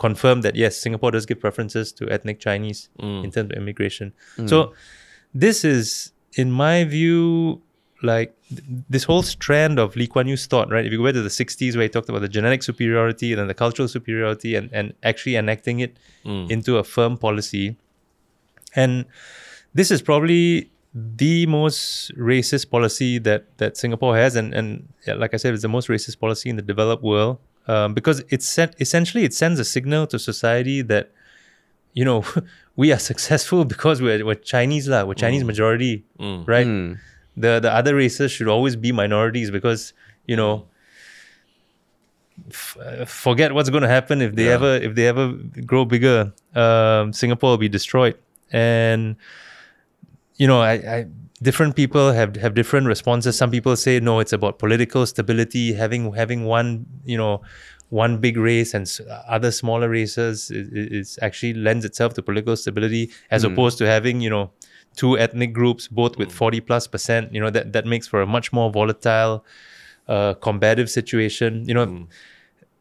[0.06, 2.80] confirmed that yes, Singapore does give preferences to ethnic Chinese
[3.24, 4.06] in terms of immigration.
[4.52, 4.56] So
[5.44, 7.60] this is, in my view,
[8.02, 8.62] like th-
[8.94, 10.84] this whole strand of Lee Kuan Yew's thought, right?
[10.86, 13.38] If you go back to the 60s where he talked about the genetic superiority and
[13.40, 15.92] then the cultural superiority and, and actually enacting it
[16.54, 17.66] into a firm policy.
[18.82, 19.04] And
[19.78, 24.36] this is probably the most racist policy that, that Singapore has.
[24.36, 27.94] And, and like I said, it's the most racist policy in the developed world um,
[27.94, 31.10] because it's set, essentially it sends a signal to society that,
[31.94, 32.24] you know,
[32.76, 36.04] we are successful because we're, we're Chinese, lah, we're Chinese majority,
[36.46, 36.66] right?
[37.36, 39.92] The, the other races should always be minorities because,
[40.26, 40.66] you know,
[42.48, 44.52] f- uh, forget what's going to happen if they Yeah.
[44.54, 45.32] ever if they ever
[45.66, 46.32] grow bigger.
[46.54, 48.16] Um, Singapore will be destroyed,
[48.52, 49.16] and
[50.36, 51.06] you know, I, I
[51.42, 53.36] different people have have different responses.
[53.36, 57.42] Some people say no, it's about political stability, having having one you know
[57.90, 58.90] one big race and
[59.28, 63.52] other smaller races is, is actually lends itself to political stability as hmm.
[63.52, 64.50] opposed to having you know
[64.96, 66.36] two ethnic groups both with hmm.
[66.36, 69.44] 40 plus percent you know that that makes for a much more volatile
[70.08, 71.64] uh, combative situation.
[71.68, 72.02] You know hmm.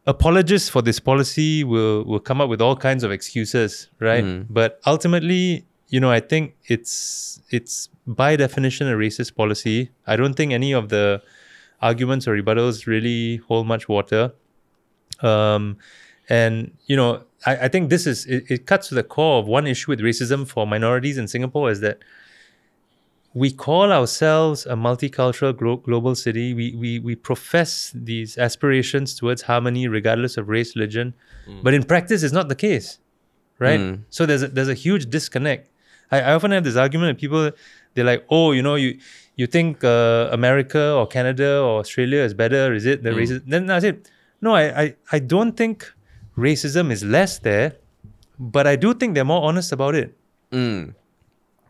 [0.06, 4.24] apologists for this policy will will come up with all kinds of excuses, right?
[4.52, 9.90] But ultimately, you know, I think it's it's by definition a racist policy.
[10.06, 11.22] I don't think any of the
[11.80, 14.32] arguments or rebuttals really hold much water.
[15.20, 15.78] Um,
[16.28, 19.46] and you know, I, I think this is it, it cuts to the core of
[19.46, 21.98] one issue with racism for minorities in Singapore is that
[23.34, 26.54] we call ourselves a multicultural glo- global city.
[26.54, 31.14] We, we we profess these aspirations towards harmony, regardless of race, religion,
[31.62, 32.98] but in practice, it's not the case,
[33.58, 33.80] right?
[34.10, 35.68] So there's a, there's a huge disconnect.
[36.14, 37.50] I, I often have this argument with people.
[37.94, 38.98] They're like, "Oh, you know, you
[39.36, 42.72] you think uh, America or Canada or Australia is better?
[42.74, 43.20] Is it the mm.
[43.20, 45.86] racism?" Then I said, "No, I, I I don't think
[46.48, 47.76] racism is less there,
[48.38, 50.16] but I do think they're more honest about it."
[50.52, 50.94] Mm.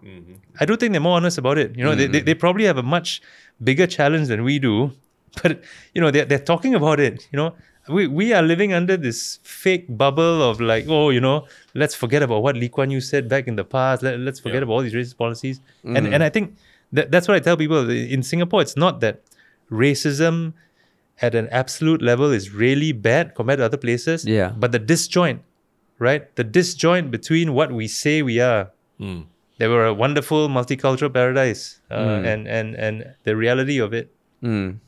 [0.05, 0.35] Mm-hmm.
[0.61, 1.77] I do think they're more honest about it.
[1.77, 2.27] You know, they, they, mm.
[2.27, 3.23] they probably have a much
[3.63, 4.93] bigger challenge than we do,
[5.43, 5.63] but
[5.95, 7.27] you know, they're, they're talking about it.
[7.33, 7.55] You know,
[7.89, 12.23] we, we are living under this fake bubble of like, oh, you know, let's forget
[12.23, 14.03] about what Lee Kuan Yew said back in the past.
[14.03, 15.61] Let, let's forget about all these racist policies.
[15.85, 16.57] And and I think
[16.93, 18.63] that, that's what I tell people in Singapore.
[18.63, 19.23] It's not that
[19.71, 20.55] racism
[21.21, 24.25] at an absolute level is really bad compared to other places.
[24.25, 24.53] Yeah.
[24.57, 25.43] But the disjoint,
[25.99, 26.35] right?
[26.37, 28.71] The disjoint between what we say we are.
[29.01, 29.27] Mm.
[29.59, 31.95] They were a wonderful multicultural paradise, uh,
[32.27, 34.11] and and and the reality of it.
[34.43, 34.81] Mm.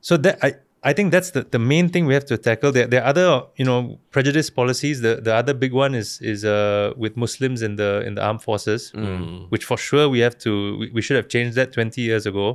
[0.00, 0.54] So that I,
[0.86, 2.70] I think that's the, the main thing we have to tackle.
[2.70, 3.28] There, there are other
[3.60, 3.78] you know
[4.14, 5.00] prejudice policies.
[5.06, 8.42] The the other big one is is uh, with Muslims in the in the armed
[8.48, 8.92] forces,
[9.54, 12.46] which for sure we have to we, we should have changed that twenty years ago.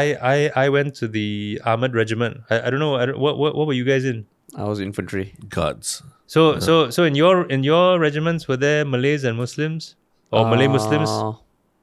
[0.00, 2.40] I, I I went to the armored regiment.
[2.48, 4.24] I, I don't know I don't, what, what what were you guys in.
[4.56, 5.34] I was infantry.
[5.48, 6.02] Guards.
[6.26, 9.94] So so so in your in your regiments were there Malays and Muslims
[10.30, 11.10] or Malay Muslims?
[11.10, 11.32] Uh,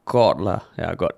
[0.06, 0.62] God lah.
[0.82, 1.14] Yeah, God.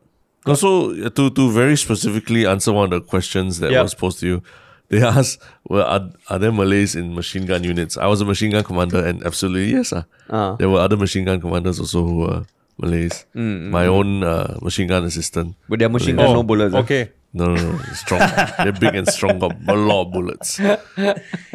[0.45, 3.83] Also, uh, to to very specifically answer one of the questions that Yeah.
[3.83, 4.41] was posed to you,
[4.89, 8.51] they asked, "Well, are, are there Malays in machine gun units?" I was a machine
[8.51, 9.93] gun commander, and absolutely yes.
[9.93, 10.55] Ah.
[10.57, 12.45] There were other machine gun commanders also who were
[12.81, 13.25] Malays.
[13.35, 15.55] My own uh, machine gun assistant.
[15.69, 16.73] But their machine gun no bullets.
[16.73, 17.11] Oh, Okay.
[17.33, 18.19] No, no, no, strong.
[18.57, 19.39] They're big and strong.
[19.39, 20.59] Got a lot of bullets.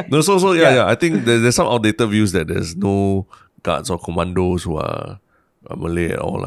[0.08, 0.86] No, so so yeah, yeah.
[0.86, 3.26] I think there, there's some outdated views that there's no
[3.62, 5.18] guards or commandos who are,
[5.68, 6.40] are Malay at all,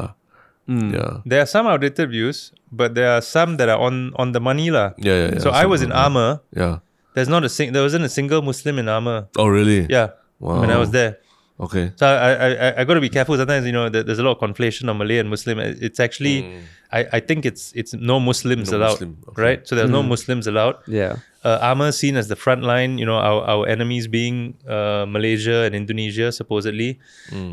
[0.70, 0.92] lah.
[0.94, 1.12] Yeah.
[1.26, 4.70] There are some outdated views, but there are some that are on on the money
[4.70, 4.94] lah.
[4.98, 5.42] Yeah, yeah, yeah.
[5.42, 5.98] So I was in mm-hmm.
[5.98, 6.30] armor.
[6.54, 6.78] Yeah.
[7.14, 9.26] There's not a sing- there wasn't a single Muslim in armor.
[9.34, 9.86] Oh, really?
[9.90, 10.14] Yeah.
[10.38, 10.62] Wow.
[10.62, 11.18] When I was there.
[11.58, 11.92] Okay.
[11.98, 13.36] So I I, I, I got to be careful.
[13.36, 15.58] Sometimes you know there- there's a lot of conflation of Malay and Muslim.
[15.58, 16.62] It's actually mm.
[16.92, 19.42] I, I think it's it's no Muslims No allowed, Muslim, okay.
[19.42, 19.60] right?
[19.68, 20.76] So there's no Muslims allowed.
[20.86, 21.16] Yeah.
[21.42, 22.98] Uh, armor seen as the front line.
[22.98, 26.98] You know our, our enemies being uh, Malaysia and Indonesia supposedly,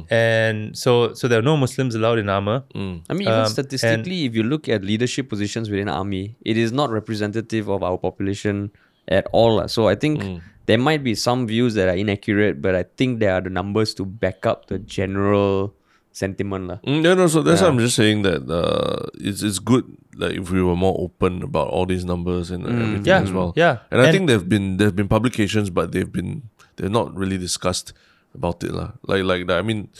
[0.10, 2.66] and so so there are no Muslims allowed in armor.
[2.74, 6.74] I mean, even Um, statistically, if you look at leadership positions within army, it is
[6.74, 8.72] not representative of our population
[9.08, 9.64] at all.
[9.70, 13.32] So I think there might be some views that are inaccurate, but I think there
[13.32, 15.77] are the numbers to back up the general
[16.18, 16.64] sentiment.
[16.66, 16.78] lah.
[16.82, 19.86] Mm, yeah, no, so that's why I'm just saying that uh, it's it's good
[20.18, 23.54] like if we were more open about all these numbers and everything Yeah, as well.
[23.56, 23.86] yeah.
[23.94, 26.50] and I think there've been there've been publications, but they've been
[26.82, 27.94] they're not really discussed
[28.34, 28.98] about it lah.
[29.06, 29.62] Like like that.
[29.62, 29.94] I mean,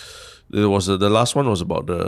[0.50, 2.02] there was a, the last one was about the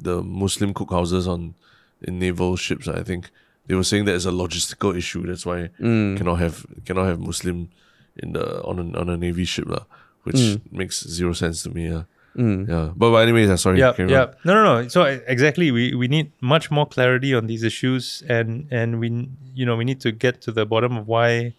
[0.00, 1.52] the Muslim cookhouses on
[2.00, 2.88] in naval ships.
[2.88, 3.28] I think
[3.68, 5.28] they were saying that it's a logistical issue.
[5.28, 5.68] That's why
[6.16, 7.68] cannot have cannot have Muslim
[8.16, 9.84] in the on a, on a navy ship lah,
[10.24, 11.92] which makes zero sense to me.
[11.92, 12.08] Yeah.
[12.38, 13.78] Yeah, but, but anyways, uh, sorry.
[13.78, 14.26] yeah, carry yeah.
[14.44, 14.88] No, no, no.
[14.88, 19.64] So exactly, we we need much more clarity on these issues, and and we you
[19.64, 21.54] know we need to get to the bottom of why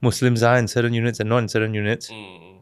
[0.00, 2.10] Muslims are in certain units and not in certain units.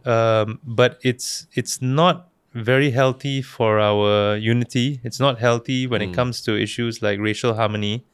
[0.04, 5.00] Um, but it's it's not very healthy for our unity.
[5.04, 8.04] It's not healthy when it comes to issues like racial harmony.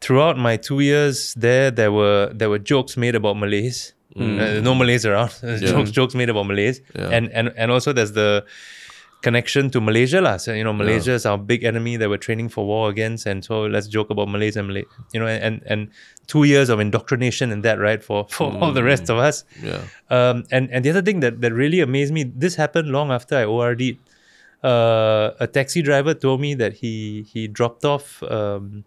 [0.00, 3.92] Throughout my two years there, there were there were jokes made about Malays.
[4.16, 5.30] Uh, no Malays around.
[5.42, 5.56] Yeah.
[5.70, 7.08] Jokes jokes made about Malays, Yeah.
[7.14, 8.44] and and and also there's the
[9.22, 10.36] connection to Malaysia lah.
[10.38, 13.44] So you know Malaysia is our big enemy that we're training for war against, and
[13.44, 14.84] so let's joke about Malays and Malay.
[15.14, 15.90] You know, and and
[16.26, 18.02] two years of indoctrination in that, right?
[18.02, 19.44] For for all the rest of us.
[19.62, 19.84] Yeah.
[20.10, 23.36] Um, and and the other thing that that really amazed me, this happened long after
[23.36, 23.98] I ORD'd.
[24.60, 28.84] Uh, a taxi driver told me that he he dropped off um,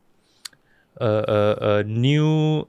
[1.02, 1.40] a, a,
[1.80, 2.68] a new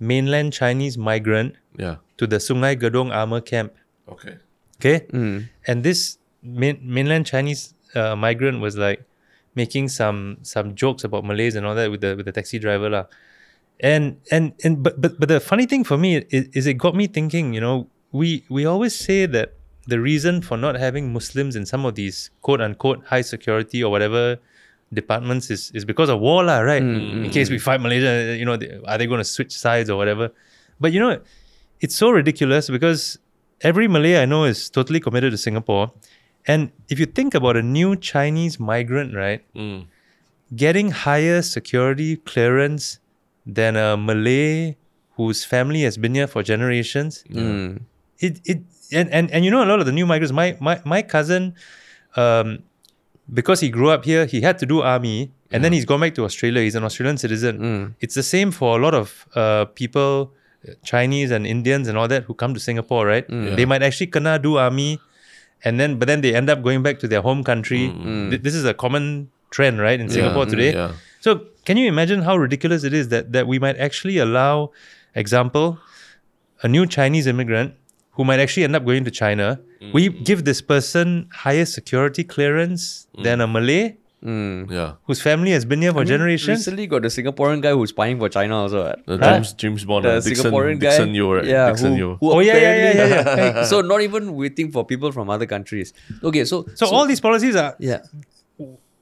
[0.00, 1.96] mainland Chinese migrant Yeah.
[2.18, 3.72] to the Sungei Gedong armor camp.
[4.08, 4.36] Okay.
[4.80, 5.04] Okay,
[5.68, 9.04] and this main, mainland Chinese uh, migrant was like
[9.54, 12.88] making some some jokes about Malays and all that with the with the taxi driver
[12.88, 13.04] lah.
[13.80, 16.96] And and and but but but the funny thing for me is, is it got
[16.96, 17.52] me thinking.
[17.52, 19.52] You know, we we always say that
[19.86, 23.90] the reason for not having Muslims in some of these quote unquote high security or
[23.92, 24.40] whatever
[24.92, 26.82] departments is is because of war lah, right?
[26.82, 29.96] In case we fight Malaysia, you know, they- are they going to switch sides or
[29.96, 30.32] whatever?
[30.80, 31.20] But you know,
[31.80, 33.18] it's so ridiculous because
[33.62, 35.92] every Malay I know is totally committed to Singapore.
[36.46, 39.86] And if you think about a new Chinese migrant, right, Mm.
[40.56, 42.98] getting higher security clearance
[43.46, 44.76] than a Malay
[45.16, 47.24] whose family has been here for generations,
[48.18, 48.58] it it
[48.92, 50.32] and, and and you know a lot of the new migrants.
[50.32, 51.54] My my my cousin,
[52.16, 52.58] um,
[53.32, 56.14] because he grew up here, he had to do army, and then he's gone back
[56.16, 56.62] to Australia.
[56.62, 57.94] He's an Australian citizen.
[58.00, 60.32] It's the same for a lot of uh, people,
[60.84, 63.06] Chinese and Indians and all that who come to Singapore.
[63.06, 63.26] Right?
[63.28, 63.56] Mm.
[63.56, 65.00] They might actually kena do army,
[65.64, 67.88] and then but then they end up going back to their home country.
[67.88, 68.30] Mm.
[68.30, 70.72] Th- This is a common trend, right, in Singapore Mm, today.
[70.74, 70.92] yeah.
[71.20, 74.70] So can you imagine how ridiculous it is that that we might actually allow,
[75.14, 75.78] example,
[76.62, 77.74] a new Chinese immigrant
[78.12, 79.60] who might actually end up going to China.
[79.80, 79.92] Mm.
[79.94, 84.92] We give this person higher security clearance than a Malay Yeah.
[85.04, 86.58] whose family has been here for generations.
[86.58, 88.84] Recently got the Singaporean guy who's spying for China also.
[88.86, 89.06] right?
[89.06, 90.90] The James James Bond, The uh, Dickson, Singaporean guy.
[90.90, 91.44] Dickson Yeo, right?
[91.44, 92.16] Yeah, Dickson who, Yeo.
[92.20, 93.64] who Oh, yeah, yeah, yeah, yeah, yeah.
[93.72, 95.92] so not even waiting for people from other countries.
[96.22, 98.00] Okay, so So, all these policies are yeah.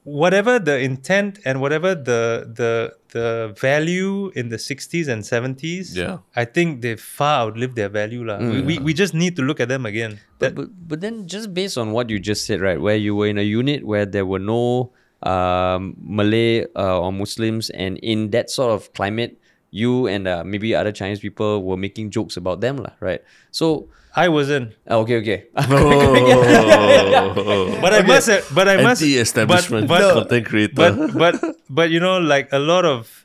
[0.03, 6.19] whatever the intent and whatever the the the value in the 60s and 70s, Yeah.
[6.35, 8.23] I think they far outlived their value.
[8.23, 8.37] lah.
[8.37, 10.19] We, we, we just need to look at them again.
[10.39, 13.15] That, But, but but then just based on what you just said, right, where you
[13.15, 14.93] were in a unit where there were no
[15.23, 19.37] um, Malay uh, or Muslims, and in that sort of climate,
[19.71, 23.21] you and uh, maybe other Chinese people were making jokes about them, lah, right?
[23.51, 24.73] So I wasn't.
[24.89, 27.77] uh, okay, okay, Oh.
[27.81, 30.73] But I must, but I must, Anti-establishment but, but, content creator.
[30.75, 31.35] but, but,
[31.69, 33.18] but you know, like a lot of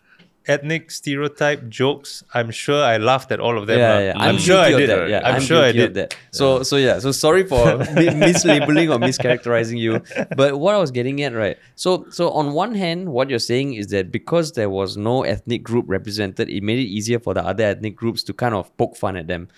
[0.46, 3.78] ethnic stereotype jokes, I'm sure I laughed at all of them.
[3.78, 4.90] yeah, yeah, I'm, sure I did.
[4.90, 5.08] That.
[5.08, 5.94] Yeah, I'm, sure I did.
[5.94, 6.16] that.
[6.32, 10.02] So, so yeah, so sorry for mislabeling or mischaracterizing you.
[10.36, 11.58] But what I was getting at, right?
[11.76, 15.62] So, so on one hand, what you're saying is that because there was no ethnic
[15.62, 18.96] group represented, it made it easier for the other ethnic groups to kind of poke
[18.96, 19.48] fun at them.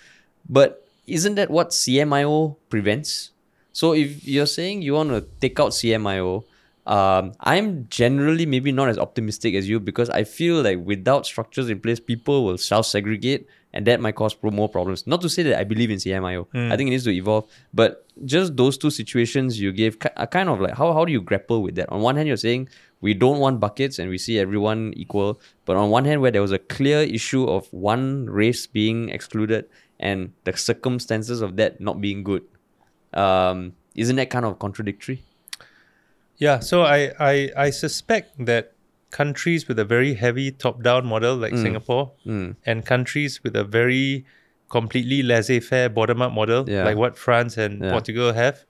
[0.49, 3.31] But isn't that what CMIO prevents?
[3.73, 6.45] So, if you're saying you want to take out CMIO,
[6.87, 11.69] um, I'm generally maybe not as optimistic as you because I feel like without structures
[11.69, 15.07] in place, people will self segregate and that might cause pro- more problems.
[15.07, 18.07] Not to say that I believe in CMIO, I think it needs to evolve, but
[18.25, 21.63] just those two situations you gave are kind of like how, how do you grapple
[21.63, 21.91] with that?
[21.91, 22.69] On one hand, you're saying
[23.01, 26.41] we don't want buckets and we see everyone equal, but on one hand, where there
[26.41, 29.67] was a clear issue of one race being excluded
[29.99, 32.45] and the circumstances of that not being good,
[33.13, 35.23] um, isn't that kind of contradictory?
[36.39, 38.73] Yeah, so I, I, I suspect that
[39.11, 41.63] countries with a very heavy top down model like mm.
[41.63, 42.57] Singapore mm.
[42.67, 44.27] and countries with a very
[44.69, 46.85] completely laissez faire bottom up model Yeah.
[46.85, 47.93] like what France and Yeah.
[47.93, 48.65] Portugal have,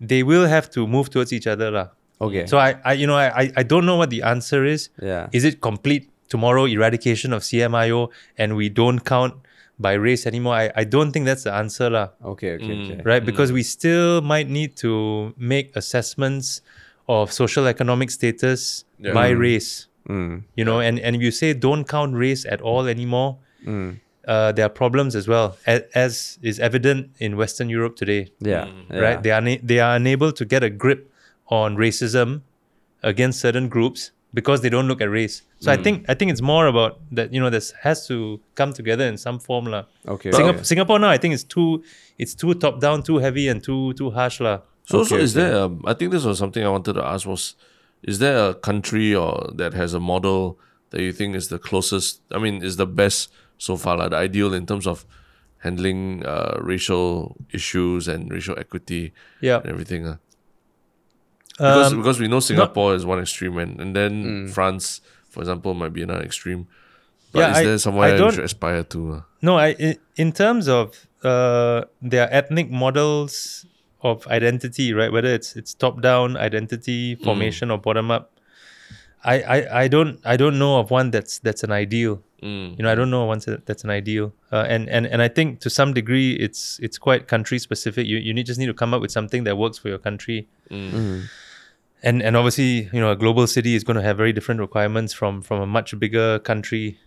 [0.00, 1.70] they will have to move towards each other.
[1.70, 1.88] lah.
[2.20, 2.46] Okay.
[2.46, 4.90] So I, I you know, I, I- don't know what the answer is.
[5.00, 5.28] Yeah.
[5.32, 9.34] Is it complete tomorrow eradication of CMIO and we don't count
[9.78, 10.54] by race anymore?
[10.54, 11.88] I, I don't think that's the answer.
[11.88, 12.84] lah okay, okay, mm.
[12.84, 13.02] okay.
[13.04, 13.24] right?
[13.24, 16.60] Because we still might need to make assessments
[17.08, 19.12] of social economic status Yeah.
[19.12, 19.86] by race.
[20.08, 20.44] Mm.
[20.56, 23.98] You know, and, and if you say don't count race at all anymore, Mm.
[24.28, 28.30] uh, there are problems as well, as, as is evident in Western Europe today.
[28.40, 28.68] Yeah.
[28.90, 28.98] yeah.
[28.98, 29.22] Right?
[29.22, 31.10] They are na- they are unable to get a grip
[31.48, 32.42] on racism
[33.02, 35.42] against certain groups because they don't look at race.
[35.58, 37.32] So I think I think it's more about that.
[37.32, 39.84] You know, this has to come together in some form, lah.
[40.06, 40.30] Okay.
[40.30, 40.64] Singapore, okay.
[40.64, 41.82] Singapore now, I think it's too
[42.18, 44.60] it's too top down, too heavy, and too too harsh, lah.
[44.86, 45.54] So, so Okay, is there?
[45.62, 47.26] Um, I think this was something I wanted to ask.
[47.26, 47.54] Was
[48.02, 50.58] is there a country or that has a model
[50.90, 52.20] that you think is the closest?
[52.30, 55.04] I mean, is the best so far, like the ideal in terms of
[55.58, 59.58] handling uh, racial issues and racial equity Yeah.
[59.58, 60.06] and everything?
[60.06, 60.16] Uh?
[61.58, 65.72] Because Um, because we know Singapore is one extreme, and, and then France, for example,
[65.74, 66.68] might be another extreme.
[67.32, 69.12] But Yeah, is I- there somewhere you should aspire to?
[69.12, 69.20] Uh?
[69.42, 73.64] no, I i- in terms of uh, their ethnic models
[74.12, 75.12] of identity, right?
[75.12, 78.32] Whether it's it's top down identity formation or bottom up,
[79.24, 82.22] I, I I don't I don't know of one that's that's an ideal.
[82.42, 82.76] Mm.
[82.76, 84.32] You know, I don't know of one that's an ideal.
[84.52, 88.06] Uh, and and and I think to some degree, it's it's quite country specific.
[88.06, 90.48] You you need just need to come up with something that works for your country.
[92.02, 95.12] and and obviously you know a global city is going to have very different requirements
[95.12, 96.98] from from a much bigger country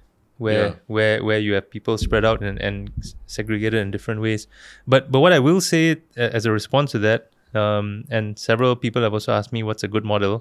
[0.46, 0.74] where Yeah.
[0.96, 2.92] where where you have people spread out and, and
[3.38, 4.48] segregated in different ways
[4.94, 5.98] but but what i will say
[6.38, 7.30] as a response to that
[7.62, 7.88] um,
[8.18, 10.36] and several people have also asked me what's a good model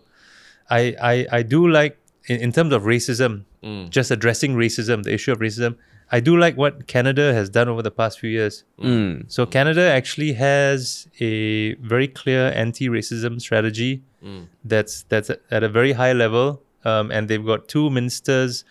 [0.70, 0.82] i
[1.12, 1.99] i, I do like
[2.32, 3.32] in, in terms of racism
[3.99, 5.74] just addressing racism the issue of racism
[6.16, 9.24] i do like what canada has done over the past few years Mm.
[9.34, 13.92] so Canada actually has a very clear anti-racism strategy
[14.74, 16.46] that's that's at a very high level,
[16.90, 18.64] um, and they've got two ministers.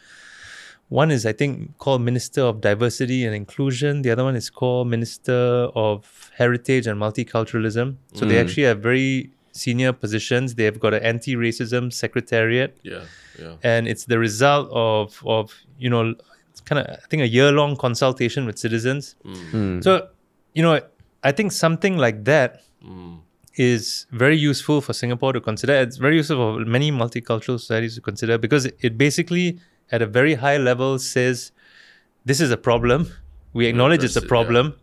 [0.89, 4.03] One is I think called Minister of Diversity and Inclusion.
[4.03, 7.97] The other one is called Minister of Heritage and Multiculturalism.
[8.13, 8.41] So they mm.
[8.41, 10.55] actually have very senior positions.
[10.55, 13.01] They've got an anti-racism secretariat Yeah,
[13.39, 13.55] yeah.
[13.63, 16.15] and it's the result of of you know
[16.51, 19.15] it's kind of I think a year long consultation with citizens.
[19.25, 19.51] Mm.
[19.51, 19.83] Mm.
[19.83, 20.07] So
[20.53, 20.79] you know
[21.23, 22.61] I think something like that
[23.55, 25.73] is very useful for Singapore to consider.
[25.73, 29.59] It's very useful for many multicultural societies to consider because it, it basically
[29.91, 31.51] at a very high level says
[32.25, 33.11] this is a problem.
[33.53, 34.29] We acknowledge it's a address it, yeah.
[34.29, 34.73] problem.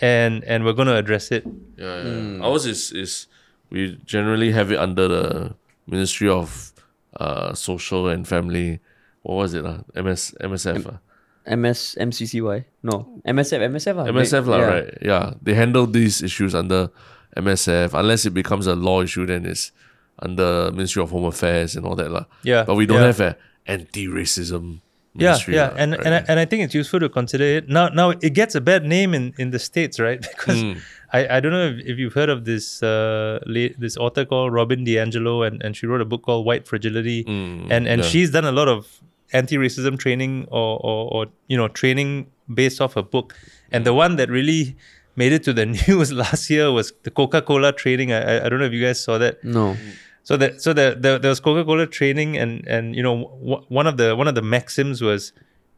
[0.00, 1.46] And, and we're going to address it.
[1.76, 2.44] Yeah, yeah.
[2.44, 3.26] Ours is is
[3.70, 5.54] we generally have it under the
[5.86, 6.72] Ministry of
[7.20, 8.80] uh, Social and Family.
[9.22, 9.64] What was it?
[9.64, 9.78] Uh?
[9.94, 10.86] MS MSF.
[10.86, 11.56] uh?
[11.56, 12.64] MS MCCY?
[12.82, 14.00] No, MSF, MSF.
[14.00, 14.06] ah.
[14.08, 14.66] MSF, lah, yeah.
[14.66, 14.98] right?
[15.02, 16.90] Yeah, they handle these issues under
[17.36, 17.92] MSF.
[17.92, 19.72] Unless it becomes a law issue, then it's
[20.18, 22.24] under Ministry of Home Affairs and all that, lah.
[22.42, 23.12] Yeah, But we don't yeah.
[23.12, 23.34] have an
[23.66, 24.80] anti-racism.
[25.16, 26.00] Yeah, Ministry, yeah, lah, and right?
[26.06, 27.68] and I, and I think it's useful to consider it.
[27.68, 30.18] Now, now it gets a bad name in, in the states, right?
[30.34, 30.72] Because Hmm.
[31.12, 34.52] I, I don't know if, if you've heard of this uh la- this author called
[34.52, 38.08] Robin DiAngelo, and, and she wrote a book called White Fragility, Mm, and and yeah.
[38.10, 38.90] she's done a lot of
[39.32, 43.38] anti-racism training or, or or you know training based off a book,
[43.70, 44.74] and the one that really
[45.14, 48.10] made it to the news last year was the Coca-Cola training.
[48.10, 49.44] I I- I don't know if you guys saw that.
[49.46, 49.76] No.
[50.24, 53.64] So that so the, the there was Coca Cola training and and you know w-
[53.68, 55.32] one of the one of the maxims was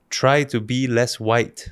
[0.09, 1.71] try to be less white.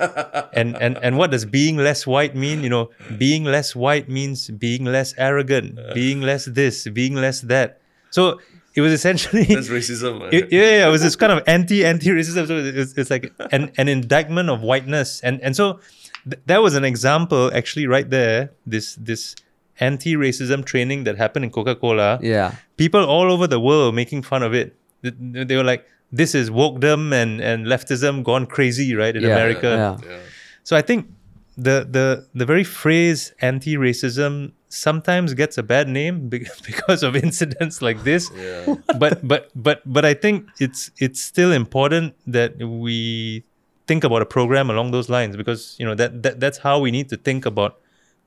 [0.52, 2.62] and and and what does being less white mean?
[2.64, 5.94] You know, being less white means being less arrogant, uh.
[5.94, 7.80] being less this, being less that.
[8.10, 8.40] So
[8.74, 10.32] it was essentially That's racism.
[10.32, 12.46] it, yeah, yeah, it was this kind of anti anti racism.
[12.48, 15.80] So it's, it's like an, an indictment of whiteness, and and so
[16.24, 18.50] th- that was an example actually right there.
[18.66, 19.36] This this
[19.80, 22.18] anti racism training that happened in Coca Cola.
[22.22, 22.54] Yeah.
[22.76, 24.76] People all over the world were making fun of it.
[25.02, 25.14] Th-
[25.48, 29.68] They were like, "This is wokedom and and leftism gone crazy, right?" In Yeah, America.
[30.02, 30.10] yeah.
[30.10, 30.18] yeah.
[30.64, 31.08] So I think
[31.56, 37.82] the the the very phrase anti-racism sometimes gets a bad name be- because of incidents
[37.82, 38.30] like this.
[38.36, 38.76] Yeah.
[38.98, 43.42] But but but but I think it's it's still important that we
[43.86, 46.90] think about a program along those lines because you know that, that that's how we
[46.94, 47.79] need to think about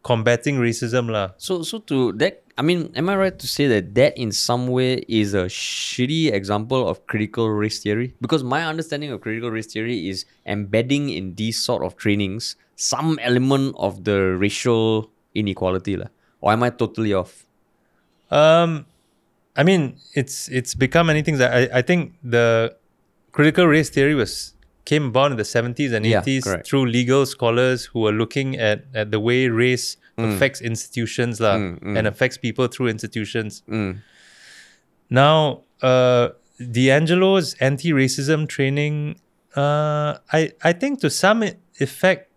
[0.03, 1.31] combating racism lah.
[1.37, 4.67] So, so to that, I mean, am I right to say that that in some
[4.67, 8.13] way is a shitty example of critical race theory?
[8.21, 13.19] Because my understanding of critical race theory is embedding in these sort of trainings some
[13.21, 16.07] element of the racial inequality, lah.
[16.41, 17.45] Or am I totally off?
[18.29, 18.85] Um,
[19.55, 21.39] I mean, it's it's become many things.
[21.39, 22.75] I I think the
[23.31, 24.52] critical race theory was
[24.85, 26.67] came about in the seventies and Yeah, eighties correct.
[26.67, 30.35] through legal scholars who were looking at at the way race Mm.
[30.35, 33.63] affects institutions lah, and affects people through institutions.
[33.67, 33.97] Mm.
[35.09, 36.29] Now, uh,
[36.61, 39.19] DiAngelo's anti-racism training,
[39.55, 41.41] uh, I I think to some
[41.79, 42.29] effect,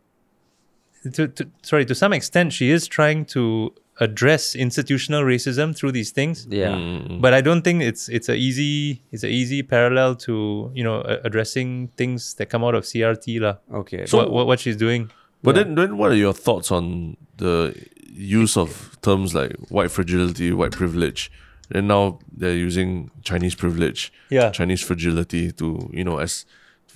[1.13, 6.11] to, to sorry, to some extent, she is trying to address institutional racism through these
[6.11, 6.47] things.
[6.51, 6.73] Yeah.
[6.73, 7.21] Mm.
[7.21, 11.01] But I don't think it's it's a easy it's a easy parallel to you know
[11.01, 13.57] a- addressing things that come out of CRT lah.
[13.73, 14.07] Okay.
[14.07, 15.11] So what, what what she's doing.
[15.43, 17.73] But then, then, what are your thoughts on the
[18.11, 21.31] use of terms like white fragility, white privilege?
[21.71, 24.51] And now they're using Chinese privilege, Yeah.
[24.51, 26.47] Chinese fragility to you know as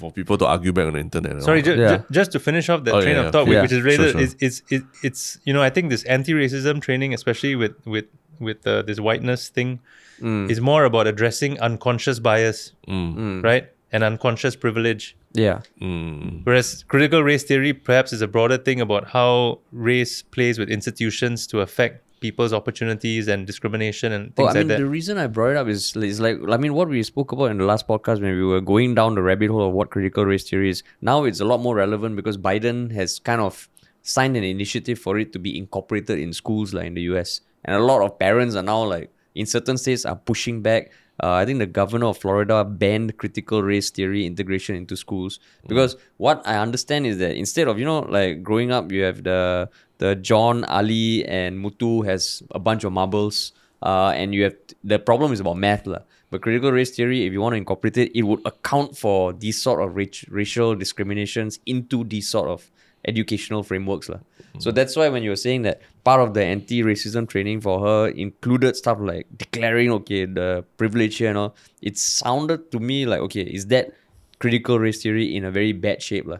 [0.00, 1.42] for people to argue back on the internet.
[1.42, 1.96] Sorry, ju- Yeah.
[1.98, 3.30] ju- just to finish off that Oh, train yeah, of yeah.
[3.34, 3.62] thought, which- Yeah.
[3.62, 4.20] which is related, Sure, sure.
[4.22, 8.06] is it's it, it's you know I think this anti-racism training, especially with with
[8.40, 9.80] with uh, this whiteness thing,
[10.20, 10.50] Mm.
[10.50, 13.42] is more about addressing unconscious bias, Mm.
[13.42, 15.16] right, and unconscious privilege.
[15.32, 15.60] Yeah.
[15.80, 16.40] Mm.
[16.44, 21.46] Whereas critical race theory perhaps is a broader thing about how race plays with institutions
[21.48, 24.58] to affect people's opportunities and discrimination and things like that.
[24.58, 26.74] Well, I mean, like the reason I brought it up is, is like, I mean,
[26.74, 29.50] what we spoke about in the last podcast when we were going down the rabbit
[29.50, 30.82] hole of what critical race theory is.
[31.00, 33.68] Now it's a lot more relevant because Biden has kind of
[34.02, 37.40] signed an initiative for it to be incorporated in schools like in the US.
[37.64, 40.90] And a lot of parents are now like, in certain states, are pushing back.
[41.22, 45.96] Uh, I think the governor of Florida banned critical race theory integration into schools because
[46.16, 49.68] what I understand is that instead of you know like growing up, you have the
[50.00, 54.98] the John Ali and Muthu has a bunch of marbles, uh, and you have the
[54.98, 56.00] problem is about math lah.
[56.30, 59.60] But critical race theory, if you want to incorporate it, it would account for these
[59.60, 62.70] sort of rac- racial discriminations into these sort of
[63.04, 64.20] educational frameworks lah.
[64.58, 68.08] So that's why when you were saying that part of the anti-racism training for her
[68.08, 73.20] included stuff like declaring okay the privilege here and all, it sounded to me like
[73.20, 73.92] okay is that
[74.38, 76.38] critical race theory in a very bad shape lah.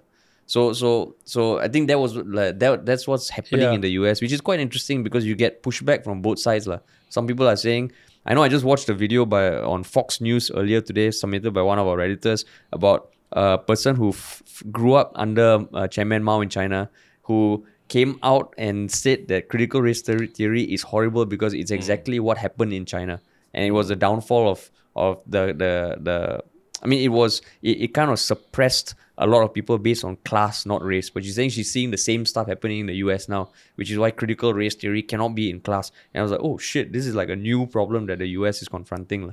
[0.50, 3.76] So so so I think that was like that that's what's happening Yeah.
[3.78, 6.80] in the US, which is quite interesting because you get pushback from both sides lah.
[7.08, 7.92] Some people are saying,
[8.26, 9.44] I know I just watched a video by
[9.74, 14.08] on Fox News earlier today, submitted by one of our editors about a person who
[14.10, 14.42] f-
[14.72, 16.90] grew up under uh, Chairman Mao in China,
[17.30, 22.38] who came out and said that critical race theory, is horrible because it's exactly what
[22.38, 23.20] happened in China,
[23.54, 25.72] and it was the downfall of of the the
[26.08, 26.42] the.
[26.82, 30.16] I mean, it was it, it kind of suppressed a lot of people based on
[30.24, 31.10] class, not race.
[31.12, 33.98] But she's saying she's seeing the same stuff happening in the US now, which is
[33.98, 35.92] why critical race theory cannot be in class.
[36.14, 38.62] And I was like, oh shit, this is like a new problem that the US
[38.62, 39.32] is confronting.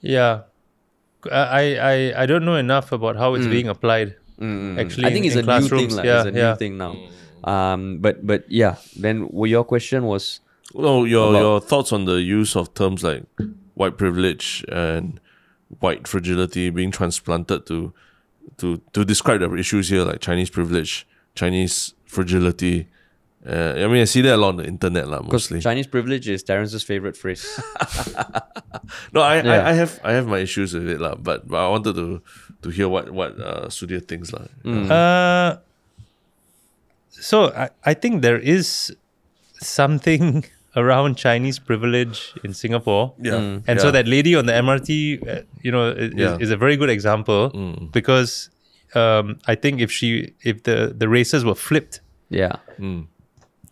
[0.00, 0.42] Yeah,
[1.30, 4.16] I I I don't know enough about how it's being applied.
[4.40, 5.88] Mm, Actually, I think in- it's in a new thing.
[5.88, 6.02] classrooms, lah.
[6.04, 6.50] yeah, it's a yeah.
[6.52, 6.92] new thing now.
[7.44, 8.76] Um, but but yeah.
[8.96, 10.40] Then well, your question was
[10.74, 13.24] No, your About- your thoughts on the use of terms like
[13.74, 15.20] white privilege and
[15.80, 17.92] white fragility being transplanted to
[18.58, 22.88] to to describe the issues here like Chinese privilege, Chinese fragility.
[23.46, 25.60] Uh, I mean, I see that a lot on the internet, lah, mostly.
[25.60, 27.46] Chinese privilege is Terrence's favorite phrase.
[29.12, 29.62] No, I, Yeah.
[29.62, 31.14] I, I have I have my issues with it, lah.
[31.14, 32.22] But, but I wanted to
[32.62, 34.46] to hear what what uh, Sudhir thinks, lah.
[34.66, 35.58] Uh,
[37.10, 38.94] so I, I think there is
[39.62, 40.44] something
[40.76, 43.14] around Chinese privilege in Singapore.
[43.20, 43.60] Yeah.
[43.66, 44.92] And so that lady on the MRT,
[45.28, 46.36] uh, you know, is, Yeah.
[46.38, 47.90] is a very good example Mm.
[47.92, 48.50] because
[48.94, 52.00] um, I think if she, if the the races were flipped,
[52.30, 52.56] Yeah.
[52.78, 53.06] Mm.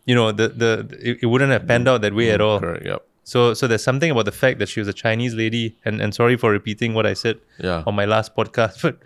[0.07, 0.71] you know, the the
[1.11, 2.59] it, it wouldn't have panned out that way at all.
[2.61, 2.85] Correct.
[2.87, 3.03] Yep.
[3.25, 6.13] So so there's something about the fact that she was a Chinese lady, and and
[6.15, 7.83] sorry for repeating what I said Yeah.
[7.87, 8.97] on my last podcast, but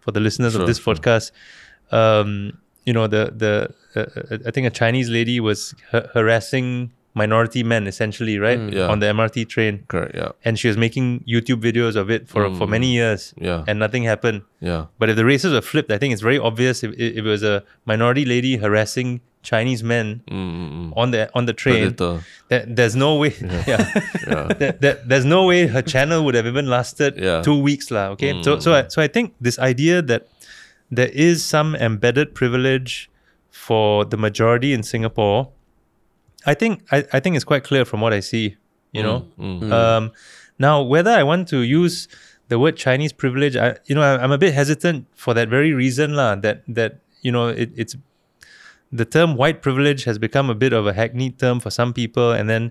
[0.00, 0.94] for the listeners Sure, of this sure.
[0.94, 1.30] podcast,
[1.90, 3.52] um, you know, the the
[3.94, 8.88] uh, I think a Chinese lady was ha- harassing minority men essentially, right, Yeah.
[8.88, 10.14] on the MRT train, Correct.
[10.14, 10.30] Yeah.
[10.44, 13.64] and she was making YouTube videos of it for for many years, Yeah.
[13.68, 14.42] and nothing happened.
[14.60, 14.86] Yeah.
[14.98, 17.42] But if the races were flipped, I think it's very obvious if, if it was
[17.42, 20.92] a minority lady harassing Chinese men Mm, mm, mm.
[20.96, 21.92] on the on the train.
[21.92, 22.24] Predator.
[22.48, 23.34] That there's no way.
[23.42, 23.84] Yeah.
[24.32, 24.44] Yeah.
[24.62, 27.40] that, that, there's no way her channel would have even lasted Yeah.
[27.40, 27.44] Mm.
[27.44, 28.10] two weeks, lah.
[28.16, 30.28] Okay, so so I, so I think this idea that
[30.90, 33.10] there is some embedded privilege
[33.50, 35.50] for the majority in Singapore,
[36.46, 38.56] I think I, I think it's quite clear from what I see.
[38.92, 39.72] You know, Mm.
[39.72, 40.12] um,
[40.58, 42.08] now whether I want to use
[42.48, 45.72] the word Chinese privilege, I you know I, I'm a bit hesitant for that very
[45.72, 46.34] reason, lah.
[46.36, 47.96] That that you know it, it's
[48.92, 52.30] the term white privilege has become a bit of a hackneyed term for some people
[52.32, 52.70] and then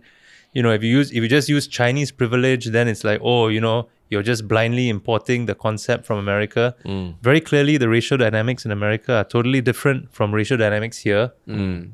[0.53, 3.47] you know if you use if you just use chinese privilege then it's like oh
[3.47, 7.15] you know you're just blindly importing the concept from america Mm.
[7.29, 11.23] very clearly the racial dynamics in america are totally different from racial dynamics here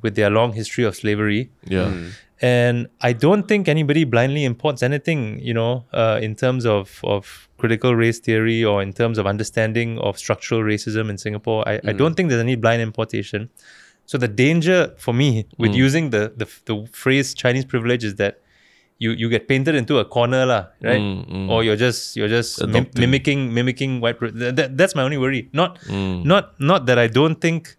[0.03, 1.41] with their long history of slavery
[1.76, 1.91] Yeah.
[2.41, 7.49] and I don't think anybody blindly imports anything, you know, uh, in terms of, of
[7.57, 11.59] critical race theory or in terms of understanding of structural racism in Singapore.
[11.68, 13.49] I, I don't think there's any blind importation.
[14.05, 18.34] So the danger for me with using the, the the phrase Chinese privilege is that
[19.00, 20.98] you you get painted into a corner, lah, right?
[21.00, 21.48] Mm, mm.
[21.54, 24.18] Or you're just you're just mim- mimicking mimicking white.
[24.20, 25.50] That, that- that's my only worry.
[25.54, 26.26] Not Mm.
[26.26, 27.78] not not that I don't think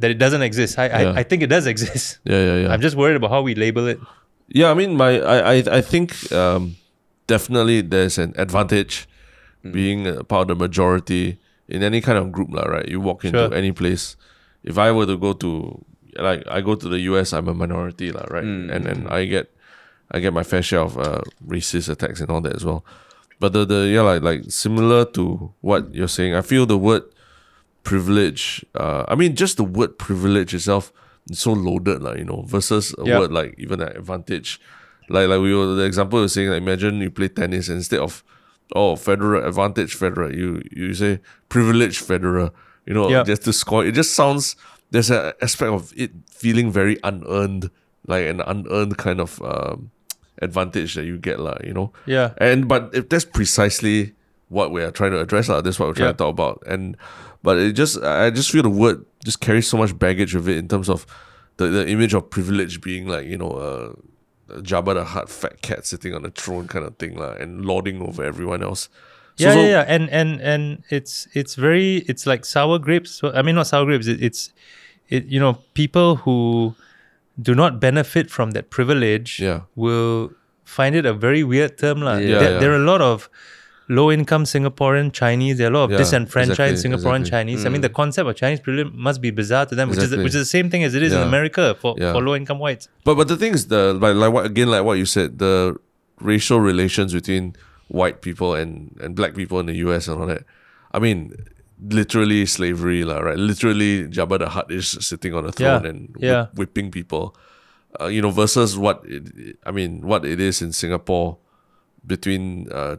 [0.00, 0.78] that it doesn't exist.
[0.78, 0.96] I Yeah.
[1.12, 2.18] I, I think it does exist.
[2.24, 2.40] Yeah.
[2.40, 2.56] Yeah.
[2.64, 2.68] Yeah.
[2.72, 4.00] I'm just worried about how we label it.
[4.48, 6.76] Yeah, I mean, my I I, I think um,
[7.28, 9.04] definitely there's an advantage
[9.60, 11.36] being a part of the majority
[11.68, 12.64] in any kind of group, lah.
[12.64, 12.88] Right?
[12.88, 13.52] You walk into Sure.
[13.52, 14.16] any place.
[14.64, 15.84] If I were to go to
[16.16, 18.24] like I go to the US, I'm a minority, lah.
[18.32, 18.46] Right?
[18.48, 19.52] And then I get
[20.10, 22.84] I get my fair share of uh, racist attacks and all that as well.
[23.40, 27.02] But the the yeah like like similar to what you're saying, I feel the word
[27.84, 28.64] privilege.
[28.74, 30.92] Uh, I mean, just the word privilege itself
[31.30, 34.60] is so loaded, like you know, versus a word like even an advantage.
[35.08, 38.00] Like like we were the example was saying, like imagine you play tennis and instead
[38.00, 38.24] of
[38.74, 42.50] oh Federer advantage Federer, you you say privilege Federer.
[42.86, 43.84] You know, just to score.
[43.84, 44.56] It just sounds
[44.90, 47.70] there's an aspect of it feeling very unearned,
[48.06, 49.90] like an unearned kind of um,
[50.42, 51.92] advantage that you get, like, you know.
[52.06, 52.32] Yeah.
[52.38, 54.14] And but if that's precisely
[54.48, 56.12] what we are trying to address, lah, that's what we're trying Yeah.
[56.12, 56.62] to talk about.
[56.66, 56.96] And
[57.42, 60.56] but it just I just feel the word just carries so much baggage with it
[60.56, 61.06] in terms of
[61.56, 63.92] the, the image of privilege being like, you know, uh
[64.50, 67.66] a Jabba the Hutt fat cat sitting on a throne kind of thing, lah, and
[67.66, 68.88] lording over everyone else.
[69.36, 73.20] So- yeah, so- yeah, yeah, and and and it's it's very it's like sour grapes.
[73.22, 74.06] I mean, not sour grapes.
[74.06, 74.52] It, it's
[75.10, 76.74] it you know people who
[77.40, 79.60] do not benefit from that privilege Yeah.
[79.76, 80.32] will
[80.64, 81.98] find it a very weird term.
[82.02, 82.16] Yeah.
[82.16, 83.30] There, Yeah, there are a lot of
[83.88, 85.56] low income Singaporean Chinese.
[85.58, 87.30] There are a lot of Yeah, disenfranchised exactly, Singaporean exactly.
[87.30, 87.66] Chinese.
[87.66, 87.88] I mean, mm.
[87.88, 90.52] the concept of Chinese privilege must be bizarre to them, which is which is the
[90.58, 92.88] same thing as it is in America for, for low income whites.
[93.04, 95.76] But but the thing is the like like what again like what you said the
[96.20, 97.54] racial relations between
[97.88, 100.08] white people and and black people in the U.S.
[100.08, 100.44] and all that.
[100.92, 101.34] I mean,
[101.80, 103.36] literally slavery, right?
[103.36, 106.46] Literally, Jabba the Hutt is sitting on a throne Yeah, and yeah.
[106.54, 107.36] whipping people.
[108.00, 111.38] Uh, you know, versus what it, I mean, what it is in Singapore
[112.06, 112.96] between uh,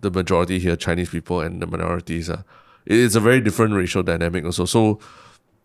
[0.00, 2.28] the majority here, Chinese people, and the minorities.
[2.28, 2.42] Uh,
[2.84, 4.64] it is a very different racial dynamic also.
[4.64, 4.98] So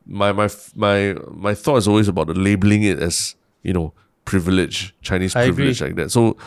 [0.05, 3.93] my my my my thought is always about the labeling it as you know
[4.25, 5.89] privilege, Chinese I privilege agree.
[5.89, 6.11] like that.
[6.11, 6.37] So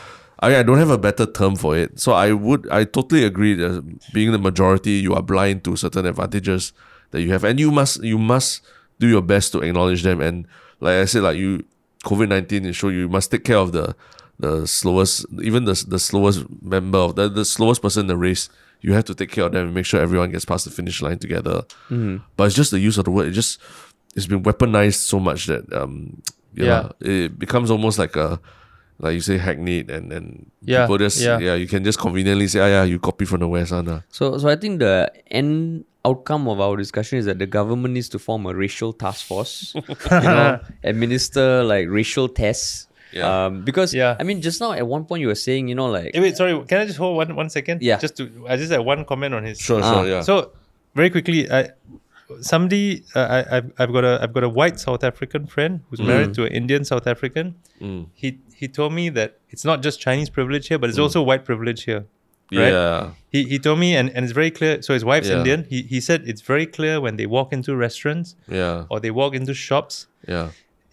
[0.40, 1.98] I, I don't have a better term for it.
[2.00, 3.82] So I would I totally agree that
[4.12, 6.72] being the majority, you are blind to certain advantages
[7.10, 8.62] that you have, and you must you must
[8.98, 10.20] do your best to acknowledge them.
[10.20, 10.46] And
[10.80, 11.64] like I said, like you
[12.04, 13.94] COVID nineteen is show you must take care of the
[14.38, 18.48] the slowest, even the the slowest member of the the slowest person in the race.
[18.80, 21.00] You have to take care of them and make sure everyone gets past the finish
[21.00, 21.62] line together.
[22.36, 23.28] But it's just the use of the word.
[23.28, 23.58] It just
[24.14, 26.22] it's been weaponized so much that um
[26.54, 28.38] yeah, it becomes almost like a
[29.04, 31.38] like you say hackneyed and and Yeah, people just yeah.
[31.38, 31.54] yeah.
[31.54, 34.00] you can just conveniently say ah yeah you copy from the west one ah.
[34.08, 38.08] So, so I think the end outcome of our discussion is that the government needs
[38.12, 39.84] to form a racial task force, you
[40.36, 42.88] know, administer like racial tests.
[43.12, 43.24] Yeah.
[43.46, 44.16] Um, because Yeah.
[44.18, 46.36] I mean, just now at one point you were saying, you know, like Eh, wait,
[46.36, 46.52] sorry.
[46.66, 47.80] Can I just hold one one second?
[47.80, 47.96] Yeah.
[48.02, 49.92] Just to I just had one comment on his Sure, Ah.
[49.92, 50.20] sure, yeah.
[50.26, 50.50] So
[50.98, 51.70] very quickly, I
[52.40, 56.00] somebody uh, I, I've, I've got a I've got a white South African friend who's
[56.00, 57.54] married to an Indian South African.
[57.80, 58.06] Mm.
[58.14, 61.06] He he told me that it's not just Chinese privilege here, but it's hmm.
[61.06, 62.02] also white privilege here.
[62.50, 62.68] Right?
[62.68, 63.10] Yeah.
[63.34, 64.80] He, he told me, and, and it's very clear.
[64.86, 65.38] So his wife's Yeah.
[65.38, 65.66] Indian.
[65.68, 68.84] He, he said it's very clear when they walk into restaurants Yeah.
[68.90, 70.06] or they walk into shops.
[70.26, 70.48] Yeah.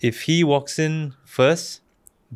[0.10, 1.82] If he walks in first,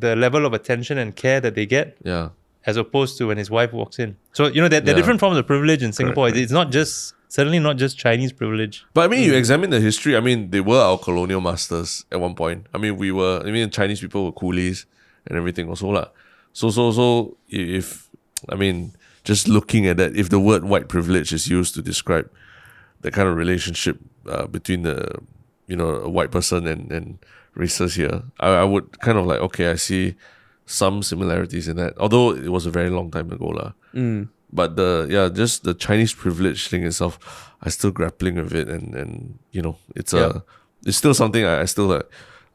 [0.04, 2.30] the level of attention and care that they get, Yeah.
[2.64, 4.16] as opposed to when his wife walks in.
[4.32, 5.02] So you know there, there are Yeah.
[5.02, 6.26] different forms of privilege in Singapore.
[6.26, 6.38] correct.
[6.44, 8.84] It's not just certainly not just Chinese privilege.
[8.94, 10.16] But I mean, you examine the history.
[10.16, 12.66] I mean, they were our colonial masters at one point.
[12.74, 13.42] I mean, we were.
[13.44, 14.86] I mean, Chinese people were coolies
[15.26, 16.08] and everything also lah.
[16.52, 18.08] So so so if
[18.48, 18.92] I mean,
[19.24, 22.30] just looking at that, if the word white privilege is used to describe
[23.00, 23.98] the kind of relationship
[24.28, 25.18] uh, between the
[25.66, 27.18] you know a white person and and
[27.54, 30.14] races here, I, I would kind of like okay, I see
[30.66, 31.94] some similarities in that.
[31.98, 33.72] Although it was a very long time ago lah.
[34.52, 37.18] But the yeah, just the Chinese privilege thing itself,
[37.62, 40.40] I still grappling with it, and and you know, it's Yeah.
[40.40, 40.42] a
[40.86, 42.06] it's still something I, I still like.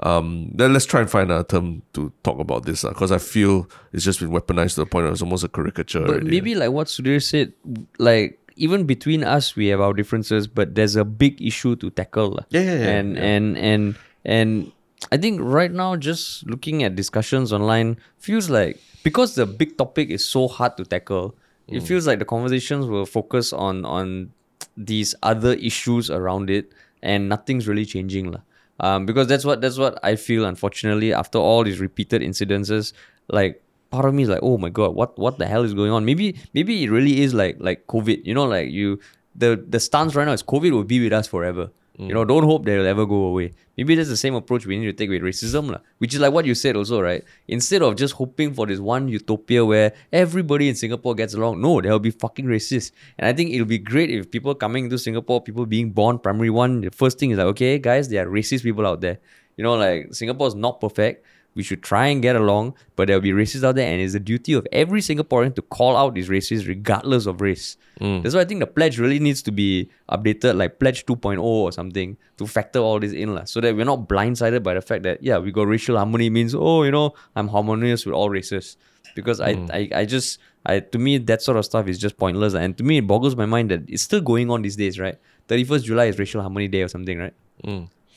[0.02, 3.70] Um, then let's try and find a term to talk about this because I feel
[3.94, 6.02] it's just been weaponized to the point where it's almost a caricature.
[6.02, 6.30] But already.
[6.32, 7.54] maybe like what Sudhir said,
[8.00, 12.40] like even between us we have our differences, but there's a big issue to tackle.
[12.50, 13.22] Yeah, yeah, yeah, And yeah.
[13.24, 13.96] and and
[14.26, 14.72] and
[15.12, 20.10] I think right now just looking at discussions online feels like because the big topic
[20.10, 21.36] is so hard to tackle,
[21.70, 21.78] Mm.
[21.78, 24.32] it feels like the conversations will focus on on
[24.76, 26.72] these other issues around it
[27.04, 28.32] and nothing's really changing.
[28.34, 28.42] lah.
[28.82, 32.94] Um, because that's what that's what I feel unfortunately after all these repeated incidences,
[33.30, 35.92] like part of me is like, oh my god, what what the hell is going
[35.92, 36.04] on?
[36.04, 38.26] Maybe maybe it really is like like COVID.
[38.26, 39.00] You know, like you
[39.36, 41.70] the the stance right now is COVID will be with us forever.
[42.08, 43.54] You know, don't hope that it'll ever go away.
[43.78, 45.80] Maybe that's the same approach we need to take with racism, lah.
[46.00, 47.24] Which is like what you said also, right?
[47.48, 51.80] Instead of just hoping for this one utopia where everybody in Singapore gets along, no,
[51.80, 52.92] there'll be fucking racist.
[53.20, 56.50] And I think it'll be great if people coming into Singapore, people being born primary
[56.50, 59.20] one, the first thing is like, okay, guys, there are racist people out there.
[59.58, 61.26] You know, like Singapore is not perfect.
[61.54, 64.20] We should try and get along, but there'll be racists out there, and it's the
[64.20, 67.76] duty of every Singaporean to call out these racists regardless of race.
[68.00, 68.24] Mm.
[68.24, 71.72] That's why I think the pledge really needs to be updated, like Pledge 2.0 or
[71.72, 75.04] something, to factor all this in, lah, so that we're not blindsided by the fact
[75.04, 78.78] that, yeah, we got racial harmony means, oh, you know, I'm harmonious with all races.
[79.14, 79.70] Because I, mm.
[79.74, 82.54] I, I just, I to me, that sort of stuff is just pointless.
[82.54, 85.18] And to me, it boggles my mind that it's still going on these days, right?
[85.50, 87.34] 31st July is Racial Harmony Day or something, right?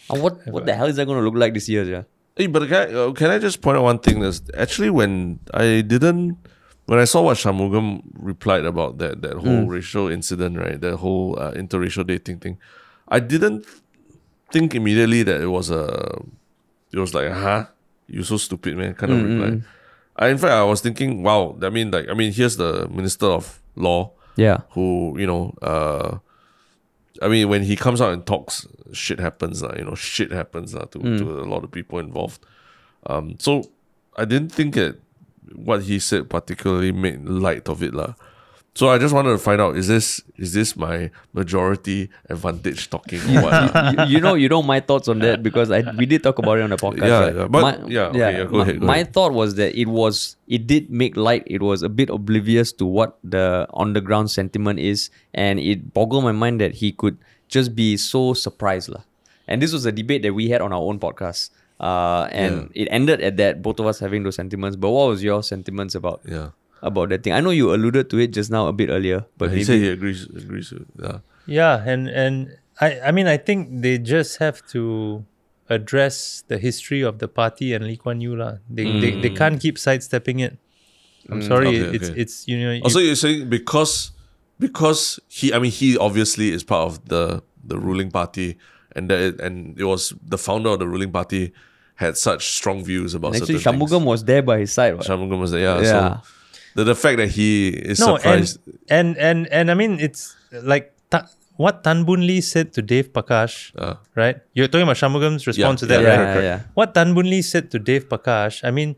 [0.09, 2.03] And what, what the hell is that going to look like this year, yeah?
[2.37, 4.20] Hey, but can I, uh, can I just point out one thing?
[4.20, 6.37] That's actually when I didn't,
[6.87, 10.80] when I saw what Shanmugam replied about that that whole racial incident, right?
[10.80, 12.59] That whole uh, interracial dating thing,
[13.09, 13.64] I didn't
[14.51, 16.20] think immediately that it was a,
[16.93, 17.66] it was like, huh,
[18.09, 19.61] you so stupid, man, kind of reply.
[20.16, 23.26] I, in fact, I was thinking, wow, I mean, like, I mean, here's the Minister
[23.26, 24.59] of Law Yeah.
[24.70, 26.18] who you know uh
[27.22, 30.74] I mean when he comes out and talks shit happens lah, you know shit happens
[30.74, 31.38] lah to, to hmm.
[31.40, 32.44] a lot of people involved
[33.06, 33.70] um so
[34.16, 34.98] I didn't think that
[35.54, 38.14] what he said particularly made light of it lah.
[38.75, 43.20] So I just wanted to find out is this is this my majority advantage talking
[43.37, 46.25] or what you, you know, you know my thoughts on that because I we did
[46.25, 47.07] talk about it on the podcast.
[47.07, 47.37] Yeah, right?
[47.37, 49.12] yeah, but- my, yeah, okay, yeah, go my, ahead, go my ahead.
[49.12, 51.45] thought was that it was it did make light.
[51.47, 55.95] It was a bit oblivious to what the on the ground sentiment is, and it
[55.95, 57.16] boggled my mind that he could
[57.47, 59.03] just be so surprised, lah.
[59.47, 61.51] And this was a debate that we had on our own podcast.
[61.79, 64.75] Uh, and it ended at that, both of us having those sentiments.
[64.75, 66.51] But what was your sentiments about yeah
[66.85, 67.32] about that thing?
[67.32, 69.78] I know you alluded to it just now a bit earlier, but he maybe said
[69.80, 71.18] he agrees agrees with yeah
[71.49, 75.24] Yeah, and and I I mean I think they just have to
[75.72, 78.61] address the history of the party and Lee Kuan Yew lah.
[78.68, 80.61] They, they they can't keep sidestepping it.
[81.32, 81.89] I'm sorry, Mm.
[81.89, 82.20] okay, it's okay.
[82.20, 84.12] it's you know Also, you're saying because
[84.61, 88.59] because he, I mean, he obviously is part of the the ruling party,
[88.93, 91.53] and that it, and it was the founder of the ruling party
[91.97, 93.91] had such strong views about actually certain things.
[93.91, 94.97] Shanmugam was there by his side.
[95.01, 95.07] what?
[95.07, 95.80] Shanmugam was there, yeah.
[95.80, 96.20] Yeah.
[96.20, 96.28] So
[96.75, 98.59] the the fact that he is no surprised,
[98.89, 102.83] and and and and I mean it's like ta- what Tan Boon Lee said to
[102.83, 104.39] Dave Parkash, uh, right?
[104.55, 106.16] You're talking about Shanmugam's response to that, yeah, right?
[106.16, 106.62] correct, correct.
[106.66, 106.70] Yeah.
[106.75, 108.97] What Tan Boon Lee said to Dave Parkash, I mean,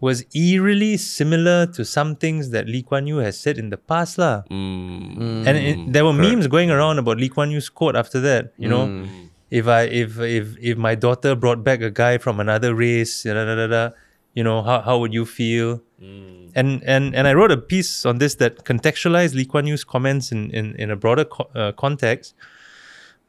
[0.00, 4.16] was eerily similar to some things that Lee Kuan Yew has said in the past,
[4.16, 4.42] lah.
[4.48, 8.52] mm, and it, there were memes going around about Lee Kuan Yew's quote after that.
[8.56, 9.28] You know, Mm.
[9.50, 13.34] if I if if if my daughter brought back a guy from another race, da,
[13.34, 13.90] da, da, da, da,
[14.38, 15.82] you know, how how would you feel?
[16.00, 16.52] Mm.
[16.54, 20.30] And and and I wrote a piece on this that contextualized Lee Kuan Yew's comments
[20.30, 22.34] in in in a broader co- uh, context.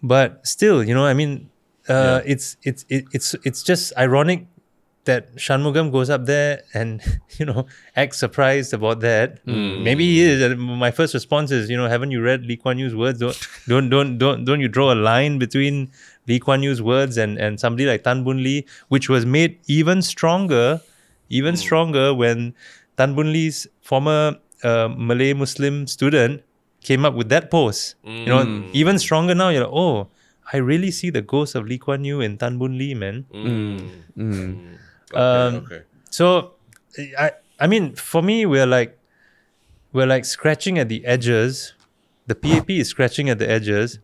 [0.04, 1.50] But still, you know, I mean,
[1.90, 4.46] uh, it's it's it, it's it's just ironic
[5.06, 7.02] that Shanmugam goes up there and
[7.40, 9.40] you know acts surprised about that.
[9.84, 10.40] Maybe he is.
[10.46, 13.18] And My first response is, you know, haven't you read Lee Kuan Yew's words?
[13.20, 15.90] Don't don't don't don't don't you draw a line between
[16.28, 20.04] Lee Kuan Yew's words and and somebody like Tan Boon Lee, which was made even
[20.04, 20.80] stronger,
[21.30, 21.64] even hmm.
[21.64, 22.54] stronger when
[22.98, 26.44] Tan Boon Lee's former uh, Malay Muslim student
[26.82, 27.96] came up with that post.
[28.04, 28.70] You know, hmm.
[28.74, 29.50] even stronger now.
[29.50, 30.08] You're like, oh.
[30.52, 33.26] I really see the ghost of Lee Kuan Yew in Tan Boon Lee, man.
[33.30, 33.78] Hmm.
[34.18, 35.82] Okay, Um, okay.
[36.10, 36.58] So,
[36.98, 38.98] I I mean, for me, we're like
[39.94, 41.74] we're like scratching at the edges.
[42.26, 44.00] The PAP is scratching at the edges,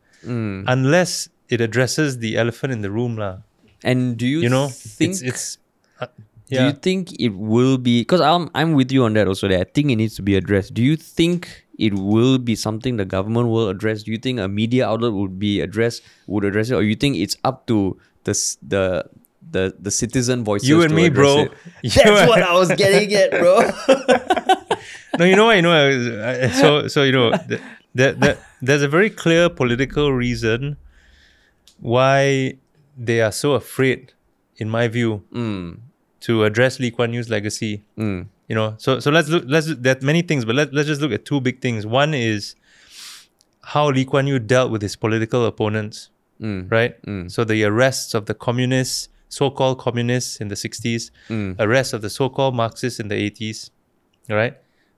[0.69, 3.41] unless it addresses the elephant in the room, lah.
[3.83, 5.45] And do you, You know, think it's it's
[6.01, 6.13] uh,
[6.49, 8.01] Do you think it will be?
[8.01, 9.47] Because I'm I'm with you on that also.
[9.47, 10.73] That I think it needs to be addressed.
[10.73, 14.03] Do you think it will be something the government will address?
[14.03, 17.17] Do you think a media outlet would be addressed would address it, or you think
[17.17, 19.05] it's up to the the
[19.51, 20.69] the the citizen voices?
[20.69, 21.49] You and to me, bro.
[21.49, 21.51] it?
[21.95, 23.65] That's what I was getting at, bro.
[25.19, 25.55] no, you know what?
[25.55, 27.61] You know, I- I- so so you know, th-
[27.95, 30.77] that that there's a very clear political reason
[31.79, 32.57] why
[32.97, 34.13] they are so afraid,
[34.57, 35.79] in my view, mm,
[36.25, 37.73] to address Lee Kuan Yew's legacy.
[37.97, 39.43] mm, You know, so so let's look.
[39.47, 41.85] Let's there are many things, but let let's just look at two big things.
[41.85, 42.55] One is
[43.73, 46.09] how Lee Kuan Yew dealt with his political opponents,
[46.41, 46.93] mm, right?
[47.03, 47.31] Mm.
[47.31, 51.55] So the arrests of the communists, so-called communists in the '60s, Mm.
[51.59, 53.71] arrests of the so-called Marxists in the '80s,
[54.29, 54.55] all right?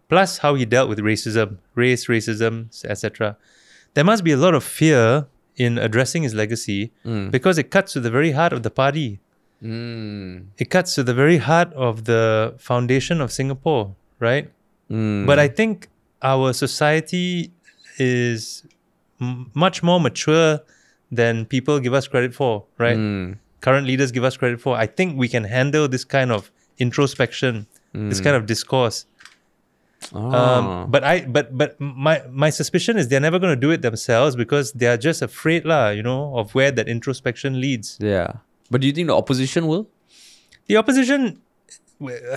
[0.10, 3.38] Plus how he dealt with racism, race, racism, etc.
[3.94, 7.32] There must be a lot of fear in addressing his legacy Mm.
[7.32, 9.20] because it cuts to the very heart of the party.
[9.64, 14.50] Mm, It cuts to the very heart of the foundation of Singapore, right?
[14.90, 15.26] mm.
[15.26, 15.88] But I think
[16.22, 17.52] our society
[17.98, 18.64] is
[19.22, 20.60] m- much more mature
[21.12, 22.98] than people give us credit for, right?
[22.98, 24.78] Mm, Current leaders give us credit for.
[24.78, 29.06] I think we can handle this kind of introspection, this kind of discourse.
[30.14, 33.72] ah, Um, but I, but but my my suspicion is they're never going to do
[33.72, 35.90] it themselves because they are just afraid, lah.
[35.90, 37.98] You know, of where that introspection leads.
[38.00, 38.34] yeah.
[38.72, 39.88] But do you think the opposition will?
[40.68, 41.42] The opposition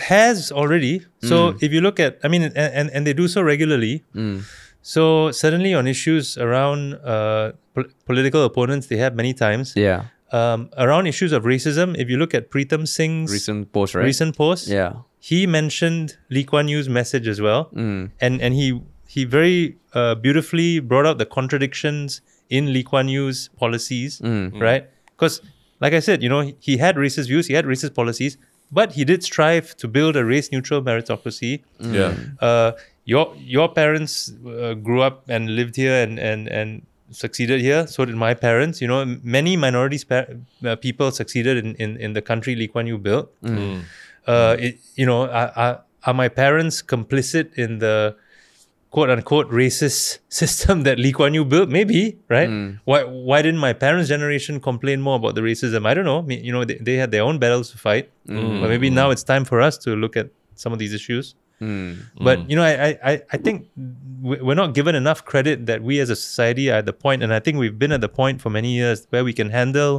[0.02, 1.04] has already.
[1.22, 4.04] So if you look at, I mean, and, and, and they do so regularly.
[4.14, 4.42] Mm,
[4.82, 9.74] So certainly on issues around uh, pol- political opponents, they have many times.
[9.76, 10.04] yeah.
[10.32, 14.04] Um, around issues of racism, if you look at Pritam Singh's Recent post, right?
[14.04, 14.92] recent post, Yeah.
[15.18, 20.14] he mentioned Lee Kuan Yew's message as well, Mm, and and he he very uh,
[20.14, 24.86] beautifully brought out the contradictions in Lee Kuan Yew's policies, mm, right?
[25.16, 25.42] Because
[25.80, 28.36] like I said, you know, he, he had racist views, he had racist policies,
[28.70, 31.62] but he did strive to build a race neutral meritocracy.
[31.80, 32.14] Yeah.
[32.40, 32.72] Uh,
[33.04, 37.86] your your parents uh, grew up and lived here and and and succeeded here.
[37.86, 38.80] So did my parents.
[38.80, 40.26] You know, many minorities pa-
[40.64, 43.32] uh, people succeeded in, in in the country Lee Kuan Yew built.
[43.42, 43.82] Mm.
[44.26, 48.14] Uh, it, you know, are, are are my parents complicit in the
[48.90, 51.68] quote unquote racist system that Lee Kuan Yew built?
[51.68, 52.50] Maybe, right?
[52.84, 55.86] Why why didn't my parents' generation complain more about the racism?
[55.86, 56.22] I don't know.
[56.22, 58.10] Me- You know, they, they had their own battles to fight.
[58.26, 61.34] But maybe now it's time for us to look at some of these issues.
[61.60, 63.56] mm, But you know, I I, I- I think
[64.28, 67.22] we- we're not given enough credit that we as a society are at the point,
[67.22, 69.92] and I think we've been at the point for many years where we can handle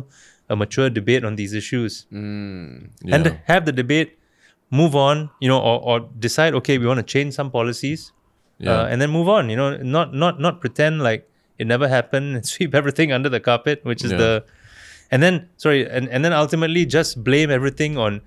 [0.50, 3.16] a mature debate on these issues mm, Yeah.
[3.16, 4.10] and have the debate
[4.70, 5.96] move on, you know, or, or
[6.28, 8.12] decide okay, we want to change some policies,
[8.62, 8.82] Yeah.
[8.82, 9.50] uh, and then move on.
[9.50, 13.40] You know, not not not pretend like it never happened and sweep everything under the
[13.42, 14.18] carpet, which is Yeah.
[14.18, 14.32] the,
[15.12, 18.22] and then sorry, and, and then ultimately just blame everything on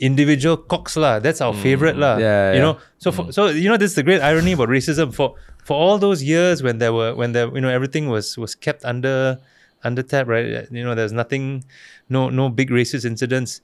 [0.00, 1.18] individual cocks lah.
[1.18, 2.18] That's our favorite lah.
[2.18, 2.62] Yeah, you yeah.
[2.62, 5.14] know, so for, so you know, this is the great irony about racism.
[5.14, 5.34] For
[5.64, 8.84] for all those years when there were when there you know everything was was kept
[8.84, 9.38] under
[9.84, 10.66] under tap, right?
[10.70, 11.64] You know, there's nothing,
[12.08, 13.60] no no big racist incidents.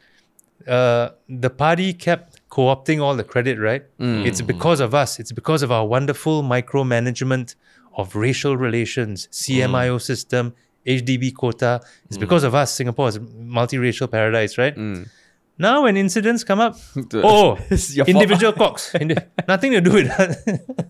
[0.68, 3.84] Uh, the party kept co-opting all the credit, right?
[3.98, 5.18] It's because of us.
[5.20, 7.54] It's because of our wonderful micromanagement
[7.96, 10.54] of racial relations, CMIO system,
[10.86, 11.80] HDB quota.
[12.06, 12.72] It's because of us.
[12.74, 14.74] Singapore is a multiracial paradise, right?
[15.58, 16.76] Now, when incidents come up,
[17.14, 17.58] oh,
[18.06, 20.88] individual cocks, Indi- nothing to do with that.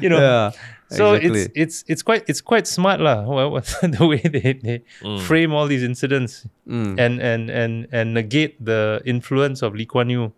[0.00, 0.20] you know.
[0.20, 0.50] Yeah,
[0.94, 1.40] So exactly.
[1.40, 3.24] it's it's it's quite it's quite smart lah.
[3.24, 3.50] Well,
[3.82, 4.78] the way they, they
[5.24, 7.00] frame all these incidents Mm.
[7.00, 10.32] and and and and negate the influence of Lee Kuan Yew.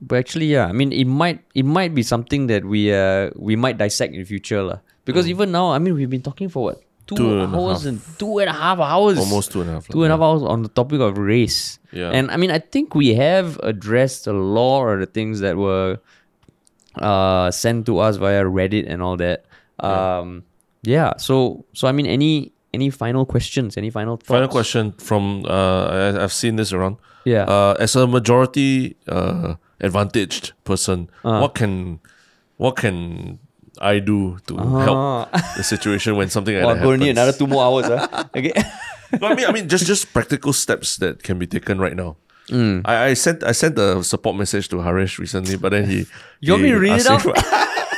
[0.00, 3.56] But actually, yeah, I mean, it might it might be something that we uh we
[3.56, 4.78] might dissect in the future, lah.
[5.04, 7.88] Because even now, I mean, we've been talking for what two, Two and hours half.
[7.94, 9.86] and two and a half hours, Almost two and a half.
[9.88, 11.78] two and a half hours on the topic of race.
[11.92, 12.10] Yeah.
[12.10, 15.98] And I mean, I think we have addressed a lot of the things that were
[17.00, 19.44] uh sent to us via Reddit and all that.
[19.80, 20.44] Um,
[20.82, 21.16] yeah.
[21.16, 23.76] So so I mean, any any final questions?
[23.76, 24.28] Any final thoughts?
[24.28, 25.86] Final question from uh,
[26.18, 26.96] I, I've seen this around.
[27.24, 27.44] Yeah.
[27.44, 31.38] Uh, as a majority uh, advantaged person, Uh.
[31.40, 32.00] what can
[32.56, 33.38] what can
[33.80, 37.16] I do to help the situation when something like Wow, that going to happens?
[37.16, 37.86] need another two more hours.
[37.92, 38.24] ah.
[38.36, 38.52] Okay.
[39.20, 42.16] No, I mean, I mean, just just practical steps that can be taken right now.
[42.50, 42.82] Mm.
[42.84, 46.06] I, I sent I sent a support message to Harish recently, but then he.
[46.40, 47.22] You want me to read it out?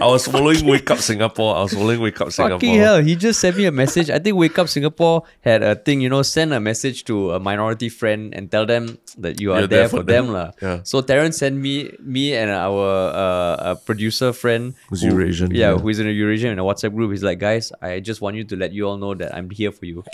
[0.00, 1.56] I was following Wake Up Singapore.
[1.56, 2.58] I was following Wake Up Singapore.
[2.60, 4.10] Fucking hell, he just sent me a message.
[4.10, 7.40] I think Wake Up Singapore had a thing, you know, send a message to a
[7.40, 10.26] minority friend and tell them that you are You're there, for them.
[10.26, 10.32] them.
[10.34, 10.50] lah.
[10.62, 10.80] Yeah.
[10.84, 15.78] So Terrence sent me me and our uh, producer friend Who's who- Eurasian, Yeah, yeah.
[15.78, 17.10] who is in a Eurasian in a WhatsApp group.
[17.12, 19.72] He's like, guys, I just want you to let you all know that I'm here
[19.72, 20.04] for you.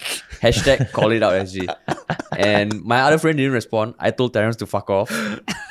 [0.41, 1.67] Hashtag call it out SG.
[2.37, 3.95] and my other friend didn't respond.
[3.99, 5.11] I told Terrence to fuck off.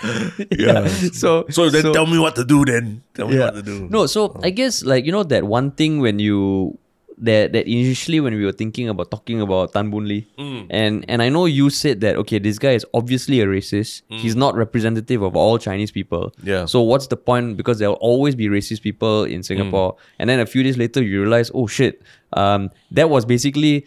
[0.52, 0.88] Yeah.
[1.14, 2.66] So So then tell me what to do.
[2.66, 3.52] Then tell me yeah.
[3.52, 3.88] what to do.
[3.90, 6.78] No, so I guess like you know that one thing when you
[7.18, 10.68] that that initially when we were thinking about talking about Tan Boon Lee, mm.
[10.70, 14.04] and and I know you said that okay, this guy is obviously a racist.
[14.12, 14.20] Mm.
[14.20, 16.34] He's not representative of all Chinese people.
[16.44, 16.66] Yeah.
[16.66, 17.58] So what's the point?
[17.58, 19.94] Because there will always be racist people in Singapore.
[19.94, 19.98] Mm.
[20.20, 22.02] And then a few days later, you realize, oh shit,
[22.34, 23.86] um, that was basically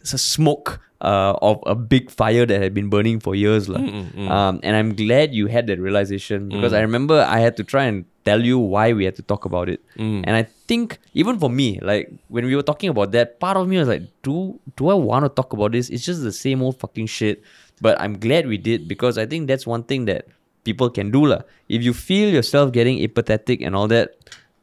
[0.00, 0.80] it's a smoke.
[1.02, 3.66] Uh, of a big fire that had been burning for years.
[3.66, 3.82] lah.
[4.30, 7.90] Um, and I'm glad you had that realization because I remember I had to try
[7.90, 9.82] and tell you why we had to talk about it.
[9.98, 13.66] And I think even for me, like when we were talking about that, part of
[13.66, 15.90] me was like, do do I want to talk about this?
[15.90, 17.42] It's just the same old fucking shit.
[17.82, 20.30] But I'm glad we did because I think that's one thing that
[20.62, 21.26] people can do.
[21.26, 21.42] lah.
[21.66, 24.14] If you feel yourself getting apathetic and all that,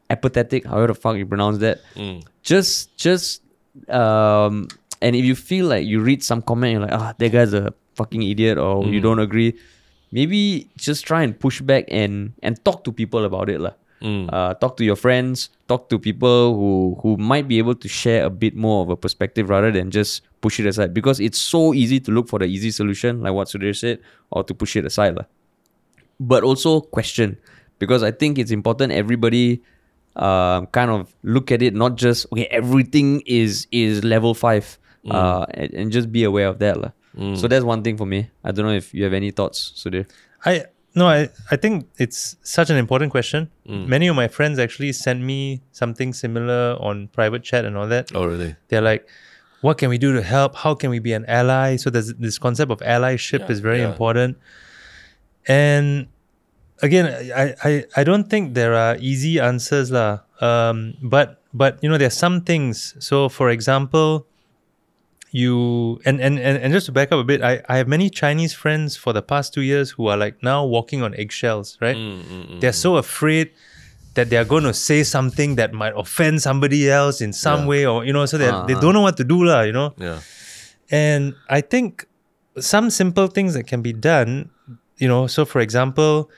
[0.08, 1.84] apathetic, however the fuck you pronounce that,
[2.40, 3.44] just just
[3.92, 4.72] um
[5.02, 7.72] and if you feel like you read some comment you're like ah that guy's a
[7.94, 9.54] fucking idiot or you don't agree
[10.12, 13.72] maybe just try and push back and and talk to people about it lah.
[14.32, 18.24] Uh, talk to your friends talk to people who who might be able to share
[18.24, 20.96] a bit more of a perspective rather than just push it aside.
[20.96, 24.00] Because it's so easy to look for the easy solution like what Sudhir said
[24.32, 25.28] or to push it aside lah.
[26.18, 27.36] But also question
[27.78, 29.60] because I think it's important everybody
[30.16, 35.46] um, kind of look at it not just okay everything is is level five uh,
[35.54, 36.90] and, and just be aware of that lah.
[37.34, 38.30] So that's one thing for me.
[38.44, 40.08] I don't know if you have any thoughts, Sudhir.
[40.44, 43.50] I no, I, I think it's such an important question.
[43.66, 48.10] Many of my friends actually sent me something similar on private chat and all that.
[48.14, 48.56] Oh really?
[48.68, 49.08] They're like,
[49.60, 50.56] what can we do to help?
[50.56, 51.76] How can we be an ally?
[51.76, 53.90] So there's this concept of allyship Yeah, is very yeah.
[53.90, 54.38] important.
[55.46, 56.08] And
[56.82, 60.20] again, I, I, I don't think there are easy answers lah.
[60.40, 62.94] Um, but but you know there are some things.
[62.98, 64.26] So for example,
[65.32, 68.10] you and, and and and just to back up a bit, I, I have many
[68.10, 71.96] Chinese friends for the past two years who are like now walking on eggshells, right?
[71.96, 73.50] Mm, mm, mm, they're so afraid
[74.14, 77.66] that they are going to say something that might offend somebody else in some Yeah.
[77.68, 78.80] way, or you know, so they Ah, they ah.
[78.80, 79.94] don't know what to do, lah, you know.
[79.98, 80.18] Yeah.
[80.90, 82.06] And I think
[82.58, 84.50] some simple things that can be done,
[84.98, 86.28] you know, so for example,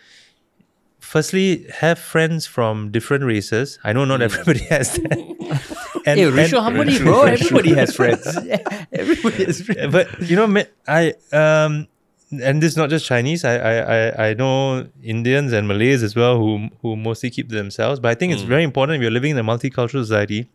[1.01, 3.79] firstly, have friends from different races.
[3.83, 5.17] I know not everybody has that.
[6.07, 7.23] and, Hey, Risho, how many, bro?
[7.37, 8.27] Everybody has friends.
[8.93, 9.93] Everybody has friends.
[9.93, 11.89] but you know, I um,
[12.43, 13.45] and this is not just Chinese.
[13.45, 17.55] I, I I I know Indians and Malays as well who who mostly keep to
[17.55, 18.01] themselves.
[18.01, 20.49] But I think it's very important if you're living in a multicultural society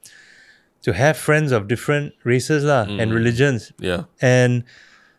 [0.82, 3.72] to have friends of different races lah and religions.
[3.80, 4.04] Yeah.
[4.22, 4.64] And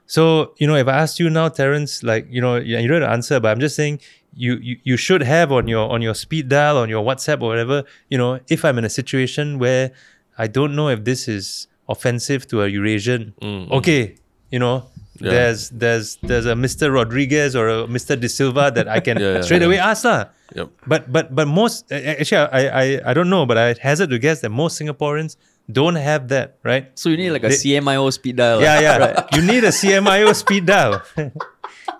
[0.07, 3.03] so, you know, if I asked you now, Terence, like, you know, you you don't
[3.03, 4.01] answer, but I'm just saying
[4.35, 7.49] you, you you should have on your on your speed dial, on your WhatsApp or
[7.49, 9.93] whatever, you know, if I'm in a situation where
[10.39, 13.73] I don't know if this is offensive to a Eurasian, mm, mm.
[13.83, 14.17] okay,
[14.51, 14.87] you know.
[15.19, 15.31] Yeah.
[15.35, 16.95] There's there's there's a Mr.
[16.95, 18.15] Rodriguez or a Mr.
[18.15, 19.67] De Silva that I can Yeah, yeah, straight yeah.
[19.67, 20.31] away ask lah.
[20.55, 20.69] Yep.
[20.87, 24.47] But but but most actually I, I I don't know, but I hazard to guess
[24.47, 25.35] that most Singaporeans
[25.67, 26.95] don't have that, right?
[26.95, 28.63] So you need like a They- CMIO speed dial.
[28.63, 29.11] Yeah, lah.
[29.11, 29.27] yeah.
[29.35, 31.03] You need a CMIO speed dial.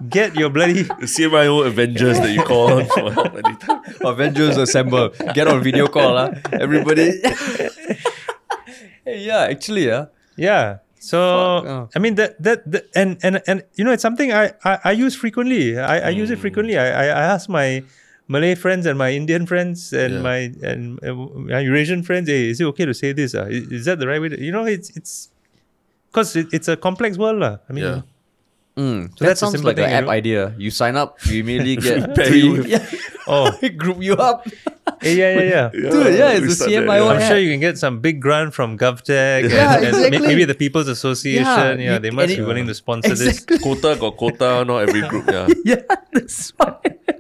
[0.09, 3.83] Get your bloody CMIO Avengers that you call on for help anytime.
[4.05, 5.11] Avengers assemble.
[5.35, 6.31] Get on video call, lah.
[6.53, 7.19] Everybody.
[9.05, 10.07] hey, yeah, actually, yeah.
[10.37, 10.79] yeah.
[11.01, 11.89] So oh.
[11.95, 14.93] I mean that, that that and and and you know it's something I I, I
[14.93, 15.79] use frequently.
[15.79, 16.77] I, I use it frequently.
[16.77, 17.83] I, I I ask my
[18.27, 20.27] Malay friends and my Indian friends and Yeah.
[20.27, 22.29] my and uh, my Eurasian friends.
[22.29, 23.35] Hey, is it okay to say this?
[23.35, 23.47] Uh?
[23.47, 24.29] Is, is that the right way?
[24.29, 25.31] To, you know, it's it's
[26.11, 27.59] because it, it's a complex world, lah.
[27.71, 27.85] I mean.
[27.85, 28.03] Yeah.
[28.79, 30.11] Mm, So that that's sounds simple like an thing, you app know?
[30.11, 30.55] idea.
[30.57, 32.43] You sign up, you immediately get pair three.
[32.47, 32.87] you yeah.
[33.31, 34.47] Oh, group you up.
[35.03, 35.71] yeah, yeah, yeah.
[35.75, 35.91] yeah.
[35.93, 37.05] Dude, yeah, it's we a start there, yeah.
[37.13, 40.21] I'm sure you can get some big grant from GovTech Yeah, and, and exactly.
[40.25, 41.45] maybe the People's Association.
[41.45, 43.21] Yeah, Yeah, you- they and must it- be willing to sponsor this.
[43.45, 43.59] Exactly.
[43.59, 45.27] Quota got quota, not every group.
[45.29, 45.49] Yeah.
[45.65, 45.83] Yeah,
[46.15, 46.79] that's why.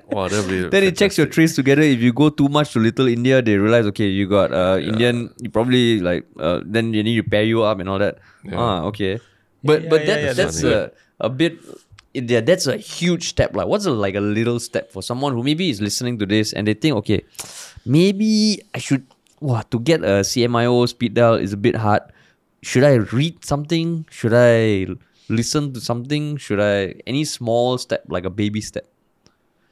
[0.08, 1.66] Wow, that'll be Then it checks your fantastic.
[1.66, 1.84] TraceTogether.
[1.92, 5.28] If you go too much to Little India, they realize okay, you got uh, Indian.
[5.44, 8.16] You probably like uh, then they need to pair you up and all that.
[8.50, 9.20] Ah, okay.
[9.62, 11.58] But Yeah, but yeah, that yeah, that's that's a, bit.
[12.14, 13.54] Yeah, that's a huge step.
[13.54, 16.52] Like, what's a, like a little step for someone who maybe is listening to this
[16.52, 17.24] and they think, okay,
[17.84, 19.06] maybe I should.
[19.40, 22.02] Wow, to get a CMIO speed dial is a bit hard.
[22.62, 24.04] Should I read something?
[24.10, 24.88] Should I
[25.28, 26.38] listen to something?
[26.38, 28.88] Should I any small step like a baby step?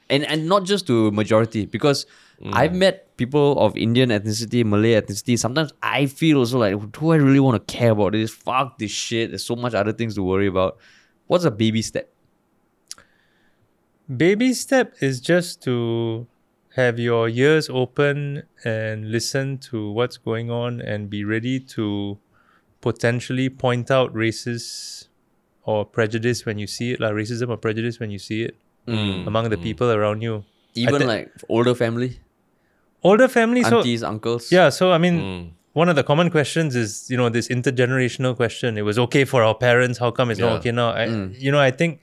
[0.08, 2.06] and and not just to majority because
[2.42, 2.50] mm.
[2.52, 5.38] I've met people of Indian ethnicity, Malay ethnicity.
[5.38, 8.30] Sometimes I feel also like, do I really want to care about this?
[8.30, 9.30] Fuck this shit.
[9.30, 10.78] There's so much other things to worry about.
[11.26, 12.10] What's a baby step?
[14.14, 16.26] Baby step is just to
[16.76, 22.18] have your ears open and listen to what's going on and be ready to
[22.80, 25.08] potentially point out racist
[25.64, 28.56] or prejudice when you see it, like racism or prejudice when you see it
[28.86, 29.26] hmm.
[29.26, 29.62] among the hmm.
[29.62, 30.44] people around you.
[30.74, 32.20] Even thi- like older family,
[33.02, 34.52] Older family, so aunties, uncles.
[34.52, 35.48] yeah, so I mean, hmm.
[35.76, 38.78] One of the common questions is you know this intergenerational question.
[38.78, 39.98] It was okay for our parents.
[39.98, 40.46] How come it's Yeah.
[40.46, 40.90] not okay now?
[41.02, 41.38] I, mm.
[41.38, 42.00] You know, I think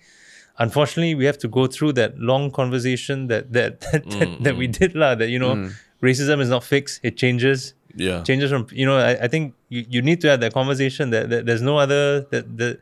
[0.60, 4.56] unfortunately we have to go through that long conversation that that that, that, mm, that
[4.58, 4.78] we mm.
[4.78, 5.16] did lah.
[5.16, 5.72] That you know,
[6.04, 7.00] racism is not fixed.
[7.02, 7.74] It changes.
[7.96, 8.22] Yeah.
[8.22, 8.98] Changes from you know.
[8.98, 11.10] I, I think you, you need to have that conversation.
[11.10, 12.80] That, that there's no other that that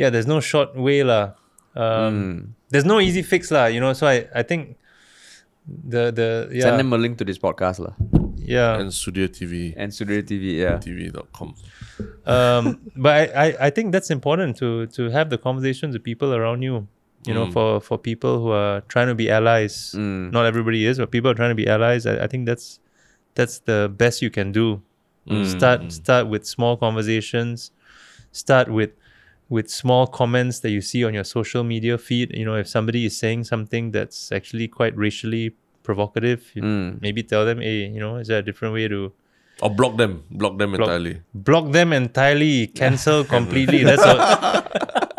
[0.00, 0.08] yeah.
[0.08, 1.36] There's no short way lah.
[1.76, 3.66] Um, There's no easy fix lah.
[3.66, 3.92] You know.
[3.92, 4.80] So I I think
[5.68, 7.92] the the yeah Send them a link to this podcast lah.
[8.40, 8.78] Yeah.
[8.78, 10.78] And Sudhir TV, And Sudhir TV, yeah.
[10.78, 11.54] TV.com.
[12.26, 16.34] um, but I, I, I think that's important to to have the conversations with people
[16.34, 16.86] around you.
[17.26, 17.52] You know, mm.
[17.52, 19.92] for for people who are trying to be allies.
[19.96, 20.32] Mm.
[20.32, 22.06] Not everybody is, but people are trying to be allies.
[22.06, 22.78] I, I think that's
[23.34, 24.82] that's the best you can do.
[25.28, 25.44] Mm.
[25.44, 27.72] Start start with small conversations.
[28.32, 28.90] Start with
[29.48, 32.36] with small comments that you see on your social media feed.
[32.36, 35.54] You know, if somebody is saying something that's actually quite racially
[35.88, 37.00] provocative, you hmm.
[37.00, 39.00] maybe tell them, hey, you know, is there a different way to
[39.64, 40.22] Or block them.
[40.30, 41.14] Block them entirely.
[41.34, 43.80] block them entirely, cancel completely.
[43.88, 44.20] That's a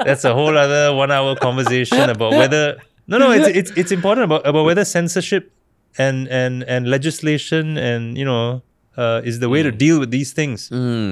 [0.08, 2.64] that's a whole other one hour conversation about whether
[3.12, 5.52] no no it's it's it's important about about whether censorship
[5.98, 8.62] and and and legislation and you know
[9.04, 10.60] uh, is the way to deal with these things.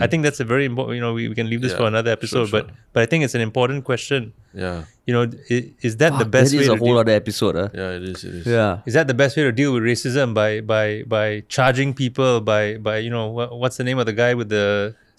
[0.05, 0.95] I think that's a very important.
[0.97, 2.63] You know, we, we can leave this for Yeah, another sure, episode, but
[2.93, 4.33] but I think it's an important question.
[4.65, 4.77] Yeah.
[5.07, 5.23] You know,
[5.55, 7.03] is, is that the best that way is to a whole deal?
[7.03, 7.55] other episode.
[7.61, 7.69] Huh?
[7.81, 8.23] Yeah, it is.
[8.29, 8.45] It is.
[8.57, 8.81] Yeah.
[8.89, 10.85] Is that the best way to deal with racism by by
[11.15, 11.25] by
[11.57, 14.65] charging people by by you know what, what's the name of the guy with the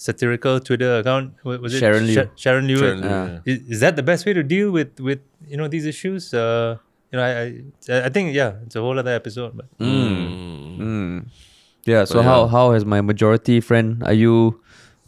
[0.08, 1.32] satirical Twitter account?
[1.44, 2.14] Wa- Was it Sharon Liu.
[2.20, 2.78] Sha- Sharon Liu.
[2.82, 3.24] Sharon Liu, Yeah.
[3.46, 3.52] yeah.
[3.52, 5.20] Is, is that the best way to deal with with
[5.52, 6.34] you know these issues?
[6.34, 6.76] Uh,
[7.12, 7.32] you know, I,
[7.94, 9.56] I I think yeah, it's a whole other episode.
[9.56, 11.24] But Mm.
[11.84, 12.04] Yeah.
[12.04, 12.48] So But how yeah.
[12.50, 14.02] how has my majority friend?
[14.04, 14.60] Are you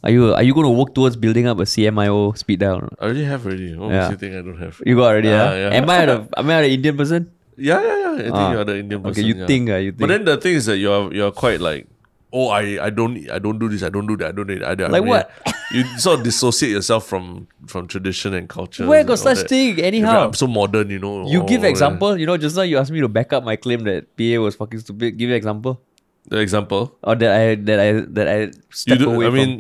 [0.03, 2.89] are you are you going to work towards building up a CMIO speed dial?
[2.99, 3.77] I already have already.
[3.77, 4.11] What Yeah.
[4.11, 4.81] you think I don't have?
[4.87, 5.71] You got already, Ah, yeah?
[5.81, 7.31] Am I the am I the Indian person?
[7.57, 8.12] Yeah, yeah, yeah.
[8.12, 8.53] I think Ah.
[8.53, 9.21] you're the Indian person.
[9.21, 9.47] Okay, you yeah.
[9.47, 10.01] think, uh, you think.
[10.01, 11.87] But then the thing is that you're you're quite like,
[12.33, 13.83] oh, I I don't I don't do this.
[13.83, 14.29] I don't do that.
[14.29, 14.68] I don't do that.
[14.71, 15.31] I, don't- Like I- what?
[15.77, 18.87] you sort of dissociate yourself from from tradition and culture.
[18.89, 19.49] Where got such that.
[19.53, 19.79] thing?
[19.91, 20.29] Anyhow.
[20.29, 21.29] I'm so modern, you know.
[21.29, 21.77] You give all that.
[21.77, 22.16] example.
[22.16, 24.57] You know, just now you asked me to back up my claim that PA was
[24.57, 25.18] fucking stupid.
[25.21, 25.81] Give you example.
[26.31, 26.95] The example.
[27.03, 28.39] Or that I that I that I
[28.70, 29.39] step do, away I from.
[29.39, 29.53] mean,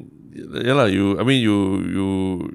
[0.62, 1.18] yeah, you.
[1.18, 2.06] I mean, you you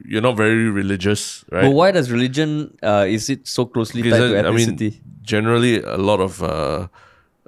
[0.07, 1.67] you're not very religious, right?
[1.67, 5.03] But why does religion uh is it so closely tied to then, I mean, ethnicity?
[5.21, 6.87] generally a lot of uh,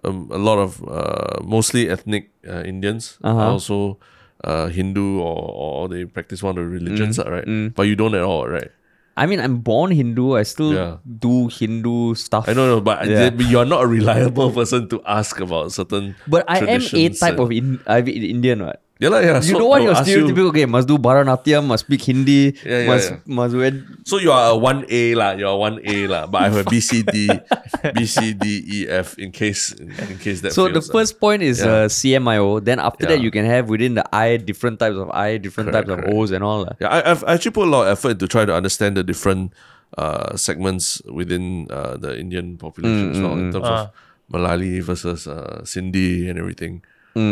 [0.03, 3.39] um, a lot of uh, mostly ethnic uh, Indians Uh-huh.
[3.39, 3.97] are also
[4.43, 7.47] uh, Hindu or, or they practice one of the religions, Mm, right?
[7.75, 8.71] But you don't at all, right?
[9.17, 10.37] I mean, I'm born Hindu.
[10.37, 10.97] I still Yeah.
[11.01, 12.45] do Hindu stuff.
[12.47, 13.33] I don't know, but Yeah.
[13.33, 16.13] you're not a reliable person to ask about certain.
[16.29, 18.77] But I am a type of in, I mean, Indian, right?
[18.97, 19.37] Yeah, lah, yeah.
[19.37, 20.49] You so know what I'll your you- stereotypical?
[20.49, 23.17] Okay, must do Bharatanatyam, must speak Hindi, Yeah, yeah, must yeah.
[23.29, 23.75] must wed.
[24.09, 25.37] So you are a one A lah.
[25.37, 26.25] You are one A lah.
[26.25, 27.29] But I have a B C D,
[27.95, 30.53] B C D E F in case in, case that.
[30.57, 30.93] So the fails, lah.
[30.97, 31.85] first point is Yeah.
[31.85, 32.57] uh, CMIO.
[32.65, 35.87] Then after that, you can have within the I different types of I, different Correct,
[35.93, 36.09] types of.
[36.17, 36.65] O's and all.
[36.65, 36.73] lah.
[36.81, 39.53] Yeah, I, I've actually put a lot of effort to try to understand the different
[39.93, 43.93] uh, segments within uh, the Indian population as well, in terms of
[44.33, 46.81] Malayali versus uh, Sindhi and everything.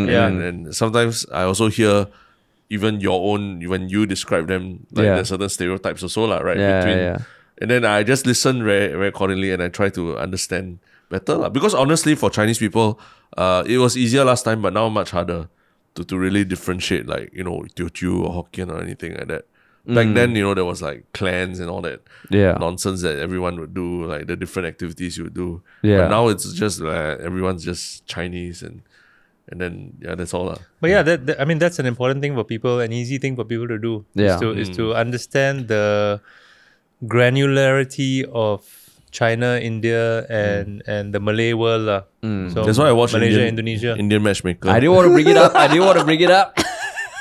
[0.08, 0.26] Yeah.
[0.26, 2.06] And, and sometimes I also hear
[2.70, 5.14] even your own when you describe them, like Yeah.
[5.16, 6.58] there's certain stereotypes also, lah, right?
[6.58, 7.18] Yeah, yeah.
[7.62, 11.36] And then I just listen very, very accordingly and I try to understand better.
[11.36, 11.48] lah.
[11.48, 12.98] Because honestly, for Chinese people,
[13.38, 15.48] uh, it was easier last time, but now much harder
[15.94, 19.44] to, to really differentiate, like, you know, Teochew or Hokkien or anything like that.
[19.86, 22.58] Back then, you know, there was like clans and all that Yeah.
[22.58, 25.62] nonsense that everyone would do, like the different activities you would do.
[25.86, 25.98] Yeah.
[26.02, 28.82] But now it's just uh, everyone's just Chinese and
[29.50, 30.46] and then yeah, that's all.
[30.50, 30.58] lah.
[30.80, 33.36] But yeah, that, that- I mean that's an important thing for people, an easy thing
[33.36, 34.04] for people to do.
[34.14, 34.34] Yeah.
[34.34, 36.20] Is to is to understand the
[37.04, 38.64] granularity of
[39.10, 41.86] China, India, and and the Malay world.
[41.88, 42.02] lah.
[42.20, 42.64] So Mm.
[42.66, 43.92] That's why I watch Malaysia, Indian, Indonesia.
[43.96, 44.68] Indian Matchmaker.
[44.68, 45.54] I didn't want to bring it up.
[45.54, 46.58] I didn't want to bring it up.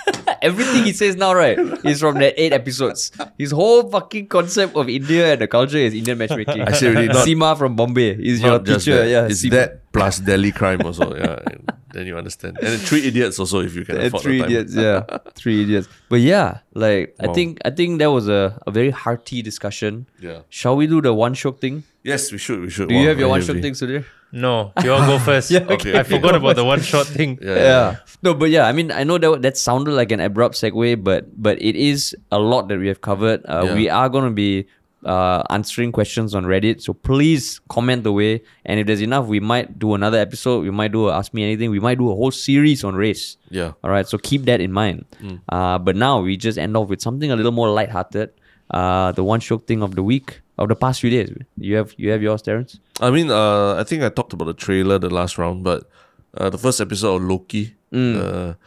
[0.46, 3.10] Everything he says now, right, is from that eight episodes.
[3.42, 6.62] His whole fucking concept of India and the culture is Indian matchmaking.
[6.62, 9.02] I say already, not- Seema from Bombay is your Not just teacher.
[9.02, 9.10] that.
[9.10, 9.52] Yeah, it's Seema.
[9.58, 11.10] that plus Delhi crime also.
[11.18, 11.66] Yeah, and
[11.96, 12.58] then you understand.
[12.60, 15.02] And then Three Idiots also, if you can And afford three the idiots, yeah,
[15.40, 15.88] three idiots.
[16.10, 17.34] But yeah, like I Wow.
[17.34, 20.06] think I think that was a, a very hearty discussion.
[20.20, 20.42] Yeah.
[20.50, 21.84] Shall we do the one shiok thing?
[22.04, 22.60] Yes, we should.
[22.62, 22.90] We should.
[22.90, 23.74] Do you Wow, have your one very shiok heavy.
[23.74, 24.06] thing, Sudhir?
[24.36, 25.50] No, you all go first.
[25.50, 27.40] Yeah, okay, I forgot about the one shiok thing.
[27.42, 27.64] Yeah, yeah.
[27.72, 27.96] yeah.
[28.22, 31.30] No, but yeah, I mean, I know that that sounded like an abrupt segue, but
[31.42, 33.42] but it is a lot that we have covered.
[33.48, 33.76] Uh, Yeah.
[33.80, 34.68] We are going to be
[35.06, 38.42] uh, answering questions on Reddit, so please comment away.
[38.66, 40.64] And if there's enough, we might do another episode.
[40.64, 41.70] We might do a Ask Me Anything.
[41.72, 43.38] We might do a whole series on race.
[43.50, 43.74] Yeah.
[43.84, 45.06] All right, so keep that in mind.
[45.50, 48.32] Uh, but now we just end off with something a little more lighthearted.
[48.72, 51.32] Uh, the one shiok thing of the week of the past few days.
[51.58, 52.80] You have you have yours, Terrence?
[53.00, 55.88] I mean, uh, I think I talked about the trailer the last round, but
[56.36, 58.58] uh, the first episode of Loki, the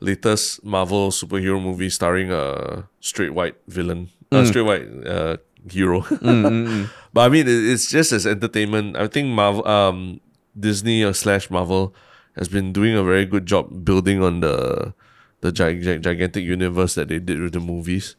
[0.00, 5.36] latest Marvel superhero movie starring a straight white villain, uh, straight white uh,
[5.70, 6.00] hero.
[6.02, 6.90] Mm, mm, mm.
[7.12, 8.96] but I mean, it's just as entertainment.
[8.96, 10.20] I think Marvel, um,
[10.58, 11.94] Disney or slash Marvel
[12.36, 14.94] has been doing a very good job building on the
[15.40, 18.16] the gig- gig- gigantic universe that they did with the movies.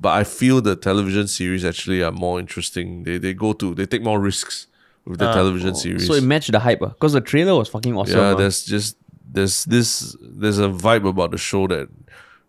[0.00, 3.04] But I feel the television series actually are more interesting.
[3.04, 4.68] They they go to they take more risks
[5.04, 6.06] with the ah, television oh, series.
[6.06, 6.88] So it matched the hype, ah?
[6.88, 8.18] because the trailer was fucking awesome.
[8.18, 8.34] yeah, ah.
[8.34, 8.96] there's just
[9.30, 11.88] there's this there's a vibe about the show that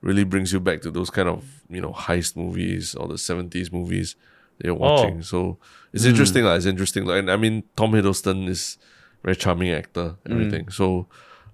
[0.01, 3.71] really brings you back to those kind of you know heist movies or the seventies
[3.71, 4.15] movies
[4.63, 5.21] you're watching.
[5.21, 5.57] So
[5.93, 6.55] it's interesting, lah.
[6.55, 7.15] It's interesting, lah.
[7.15, 8.77] And I mean, Tom Hiddleston is
[9.23, 10.15] very charming actor.
[10.29, 10.69] Everything.
[10.69, 11.07] So.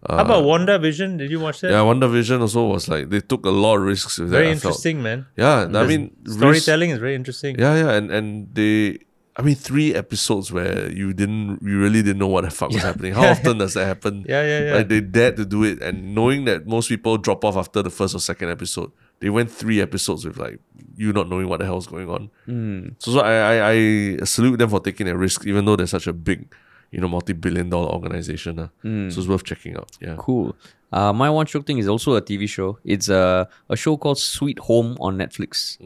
[0.03, 1.17] Uh, How about WandaVision?
[1.17, 1.71] Did you watch that?
[1.71, 4.59] yeah, WandaVision also was like they took a lot of risks with very that.
[4.59, 5.27] Interesting, man.
[5.37, 7.55] Yeah, I mean risk- storytelling is very interesting.
[7.57, 8.99] yeah, yeah, and and they,
[9.39, 12.83] I mean, three episodes where you didn't, you really didn't know what the fuck was
[12.83, 13.13] happening.
[13.15, 14.25] How often does that happen?
[14.27, 14.73] Yeah, yeah, yeah.
[14.75, 17.89] Like they dared to do it, and knowing that most people drop off after the
[17.89, 18.91] first or second episode,
[19.23, 20.59] they went three episodes with like
[20.97, 22.29] you not knowing what the hell's going on.
[22.99, 23.71] So, so I, I,
[24.21, 26.53] I salute them for taking a risk, even though they're such a big,
[26.91, 28.59] you know, multi-billion-dollar organization.
[28.59, 28.67] Uh.
[28.83, 29.91] So it's worth checking out.
[30.01, 30.15] Yeah.
[30.17, 30.55] Cool.
[30.91, 32.77] Uh, my one shiok thing is also a TV show.
[32.83, 35.77] It's a, a show called Sweet Home on Netflix.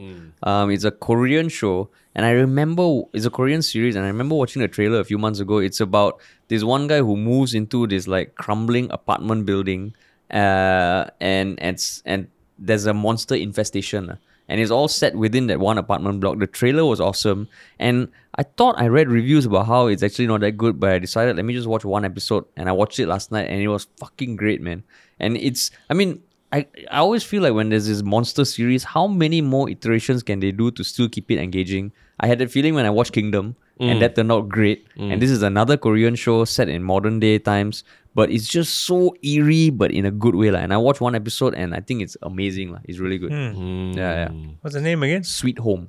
[0.42, 4.34] Um, it's a Korean show, and I remember it's a Korean series, and I remember
[4.34, 5.58] watching the trailer a few months ago.
[5.58, 9.94] It's about this one guy who moves into this like crumbling apartment building,
[10.30, 12.26] uh, and and and
[12.58, 14.10] there's a monster infestation.
[14.10, 14.16] uh,
[14.48, 16.38] And it's all set within that one apartment block.
[16.38, 17.48] The trailer was awesome.
[17.78, 20.98] And I thought I read reviews about how it's actually not that good, but I
[20.98, 22.44] decided let me just watch one episode.
[22.56, 24.84] And I watched it last night and it was fucking great, man.
[25.20, 29.06] And it's, I mean, I, I always feel like when there's this monster series, how
[29.06, 31.92] many more iterations can they do to still keep it engaging?
[32.20, 34.86] I had that feeling when I watched Kingdom, and that turned out great.
[34.96, 37.84] And this is another Korean show set in modern day times,
[38.18, 40.50] but it's just so eerie, but in a good way.
[40.50, 40.64] Like.
[40.66, 42.74] And I watched one episode, and I think it's amazing.
[42.74, 42.82] Like.
[42.90, 43.30] It's really good.
[43.30, 43.94] Mm.
[43.94, 44.30] Yeah, yeah.
[44.60, 45.22] What's the name again?
[45.22, 45.86] Sweet Home.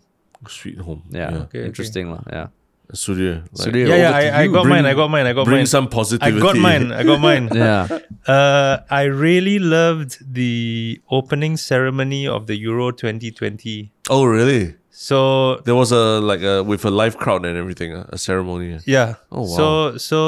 [0.47, 1.01] Sweet home.
[1.09, 1.65] Yeah, okay.
[1.65, 2.11] interesting.
[2.13, 2.23] lah.
[2.31, 2.47] Yeah.
[2.93, 3.43] Surya.
[3.53, 4.11] Like, Sudhir, Yeah, yeah.
[4.17, 4.85] I, I got Bring- mine.
[4.85, 5.25] I got mine.
[5.27, 5.65] I got bring mine.
[5.65, 6.37] Bring some positivity.
[6.37, 6.85] I got mine.
[6.91, 7.49] I got mine.
[7.53, 7.85] Yeah.
[8.25, 13.91] Uh, I really loved the opening ceremony of the Euro 2020.
[14.09, 14.75] Oh, really?
[14.89, 18.79] So There was a like a with a live crowd and everything, uh, a ceremony.
[18.85, 19.15] yeah.
[19.31, 19.57] Oh, wow.
[19.59, 20.19] So so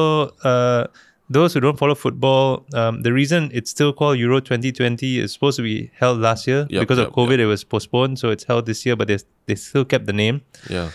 [0.44, 0.88] uh,
[1.32, 5.56] those who don't follow football, um, the reason it's still called Euro 2020 is supposed
[5.58, 7.40] to be held last year Yep, because yep, of COVID.
[7.40, 9.18] It was postponed, so it's held this year, but they
[9.48, 10.42] they still kept the name.
[10.70, 10.90] Yeah.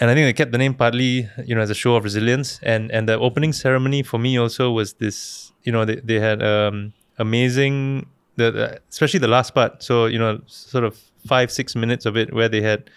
[0.00, 2.60] and I think they kept the name partly, you know, as a show of resilience.
[2.62, 6.42] And and the opening ceremony for me also was this, you know, they, they had
[6.42, 8.06] um amazing
[8.36, 9.82] the, the especially the last part.
[9.82, 10.92] So you know, sort of
[11.26, 12.90] five six minutes of it where they had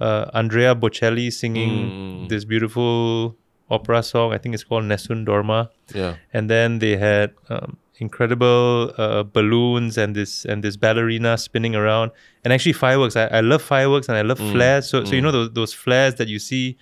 [0.00, 3.34] uh, Andrea Bocelli singing this beautiful
[3.70, 4.32] opera song.
[4.32, 5.68] I think it's called Nessun Dorma.
[5.94, 6.16] Yeah.
[6.32, 12.10] And then they had um, incredible uh, balloons and this and this ballerina spinning around,
[12.44, 13.16] and actually fireworks.
[13.16, 14.88] I, I love fireworks and I love flares.
[14.88, 16.76] So so you know those those flares that you see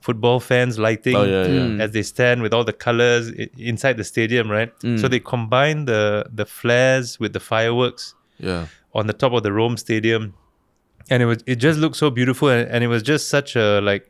[0.00, 1.82] football fans lighting Oh, yeah, yeah.
[1.82, 4.70] as they stand with all the colors i- inside the stadium, right?
[5.00, 8.66] So they combine the the flares with the fireworks Yeah.
[8.94, 10.34] on the top of the Rome Stadium,
[11.10, 13.80] and it was it just looked so beautiful, and, and it was just such a
[13.80, 14.04] like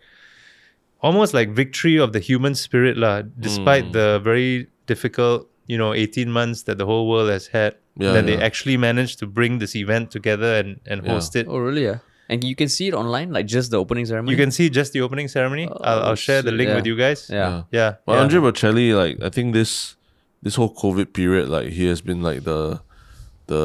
[1.05, 3.23] almost like victory of the human spirit, lah.
[3.37, 3.93] Despite hmm.
[3.93, 8.27] the very difficult, you know, eighteen months that the whole world has had, Yeah, that
[8.27, 11.13] they actually managed to bring this event together and and Yeah.
[11.13, 11.47] host it.
[11.47, 11.85] Oh, really?
[11.85, 12.01] Yeah.
[12.27, 14.33] And you can see it online, like just the opening ceremony.
[14.33, 15.69] You can see just the opening ceremony.
[15.69, 16.77] Oh, I'll, I'll share the link yeah.
[16.81, 17.29] with you guys.
[17.29, 17.69] Yeah.
[17.71, 18.01] yeah.
[18.09, 18.25] Well, yeah.
[18.25, 20.01] Andre Bocelli, like I think this
[20.41, 22.81] this whole COVID period, like he has been like the
[23.53, 23.63] the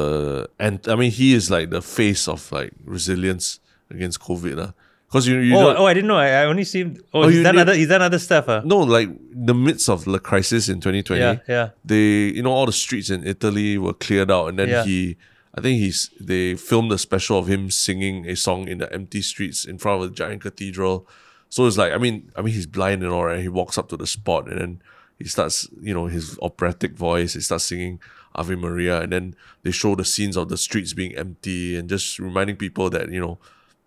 [0.60, 4.54] and I mean he is like the face of like resilience against COVID.
[4.60, 4.72] lah.
[5.10, 6.16] Because you, you oh, don't- oh, I didn't know.
[6.18, 6.98] I, I only seen.
[7.12, 7.74] Oh, Oh, he's done other.
[7.74, 8.48] He's done other stuff.
[8.48, 8.62] Uh.
[8.64, 11.70] no, like the midst of the crisis in 2020, Yeah, yeah.
[11.84, 14.84] they you know all the streets in Italy were cleared out, and then Yeah.
[14.84, 15.16] he,
[15.52, 19.20] I think he's they filmed a special of him singing a song in the empty
[19.20, 21.08] streets in front of a giant cathedral.
[21.48, 23.40] So it's like I mean I mean he's blind and all right.
[23.40, 24.82] He walks up to the spot and then
[25.18, 27.34] he starts you know his operatic voice.
[27.34, 27.98] He starts singing
[28.36, 29.34] Ave Maria, and then
[29.64, 33.18] they show the scenes of the streets being empty and just reminding people that you
[33.20, 33.38] know.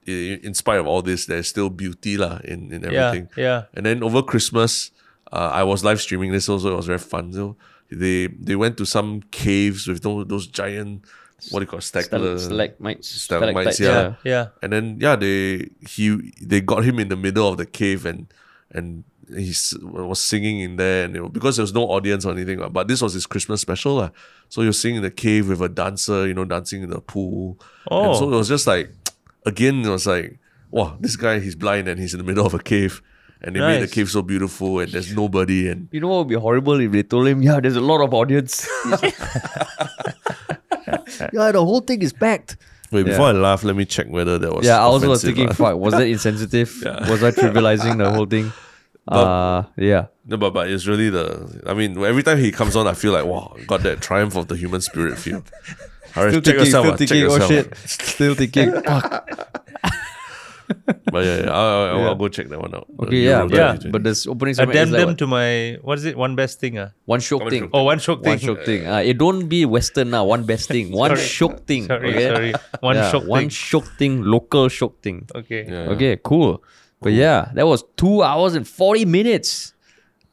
[0.08, 3.30] I- In spite of all this, there's still beauty lah in, in everything.
[3.38, 3.44] yeah.
[3.44, 3.62] yeah.
[3.74, 4.92] And then over Christmas,
[5.32, 6.74] uh, I was live streaming this also.
[6.74, 7.34] It was very fun.
[7.34, 7.56] So
[7.90, 11.06] they they went to some caves with those, those giant
[11.52, 14.16] what do you call it, Stal- stacula- stalagmites, stalagmites, stalactites, yeah.
[14.24, 14.46] Yeah.
[14.64, 18.32] And then yeah, they he they got him in the middle of the cave and
[18.72, 19.52] and he
[19.82, 22.60] was singing in there and it, because there was no audience or anything.
[22.60, 23.96] lah, But this was his Christmas special.
[23.96, 24.10] lah.
[24.50, 27.58] So you're singing in the cave with a dancer, you know, dancing in the pool.
[27.92, 28.14] And Oh.
[28.20, 28.92] so it was just like
[29.46, 30.40] again, it was like,
[30.72, 33.02] wow, this guy he's blind and he's in the middle of a cave.
[33.46, 36.30] And they made the cave so beautiful and there's nobody and You know what would
[36.30, 38.66] be horrible if they told him, yeah, there's a lot of audience.
[41.34, 42.58] yeah, the whole thing is packed.
[42.92, 45.52] Wait, before I laugh, let me check whether that was Yeah, I also was thinking,
[45.52, 46.72] fuck, was that insensitive?
[47.10, 48.54] Was I trivializing the whole thing?
[49.08, 50.08] uh, yeah.
[50.26, 51.62] No, but, but it's really the.
[51.66, 54.48] I mean, every time he comes on, I feel like wow, got that triumph of
[54.48, 55.44] the human spirit feel.
[56.16, 56.86] All right, Still check thinking, yourself.
[56.86, 57.78] still ah, check thinking, oh shit.
[57.90, 59.30] Still thinking, fuck.
[61.12, 62.06] But yeah, yeah I'll, I'll, Yeah.
[62.08, 62.88] I'll go check that one out.
[63.02, 63.78] Okay, yeah, but, Yeah.
[63.92, 65.18] but this opening segment is like Addendum what?
[65.20, 66.18] to my what is it?
[66.18, 66.78] One best thing.
[66.78, 66.90] Uh?
[67.06, 67.64] one shiok One thing.
[67.64, 68.30] shiok Oh, one shiok thing.
[68.32, 68.50] One thing.
[68.56, 68.88] shiok thing.
[68.88, 70.24] Uh, it don't be Western now.
[70.26, 70.92] One best thing.
[71.04, 71.22] One Sorry.
[71.22, 71.86] shiok thing.
[71.86, 72.28] Sorry, okay?
[72.34, 72.54] sorry.
[72.80, 73.50] One Yeah, shiok One thing.
[73.50, 74.24] shiok thing.
[74.24, 75.28] Local shiok thing.
[75.36, 75.66] Okay.
[75.68, 75.90] Yeah, yeah.
[75.92, 76.64] Okay, cool.
[77.02, 79.74] But yeah, that was two hours and 40 minutes.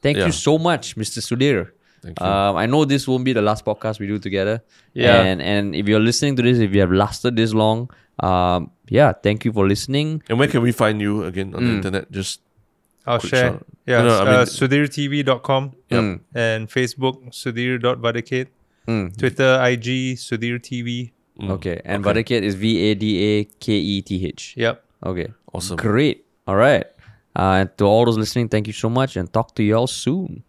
[0.01, 0.25] Thank Yeah.
[0.27, 1.19] you so much, Mr.
[1.21, 1.71] Sudhir.
[2.01, 2.25] Thank you.
[2.25, 4.63] Um, I know this won't be the last podcast we do together.
[4.93, 5.21] Yeah.
[5.21, 9.13] And and if you're listening to this, if you have lasted this long, um, yeah,
[9.13, 10.23] thank you for listening.
[10.29, 11.75] And where can we find you again on the Mm.
[11.77, 12.11] internet?
[12.11, 12.41] Just
[13.05, 13.51] I'll share.
[13.53, 13.65] shout.
[13.85, 14.01] Yeah.
[14.01, 16.19] No, no, I uh, mean- SudhirTV.com Mm.
[16.35, 18.47] and Facebook Sudhir.Vadaketh.
[18.87, 19.15] Mm.
[19.17, 21.11] Twitter, IG, Sudhir TV.
[21.39, 21.81] mm, Okay.
[21.85, 22.23] And okay.
[22.23, 24.53] Vadaketh is V A D A K E T H.
[24.57, 24.83] Yep.
[25.05, 25.27] Okay.
[25.53, 25.77] awesome.
[25.77, 26.25] Great.
[26.47, 26.85] All right.
[27.35, 30.43] Uh, and to all those listening, thank you so much and talk to y'all soon.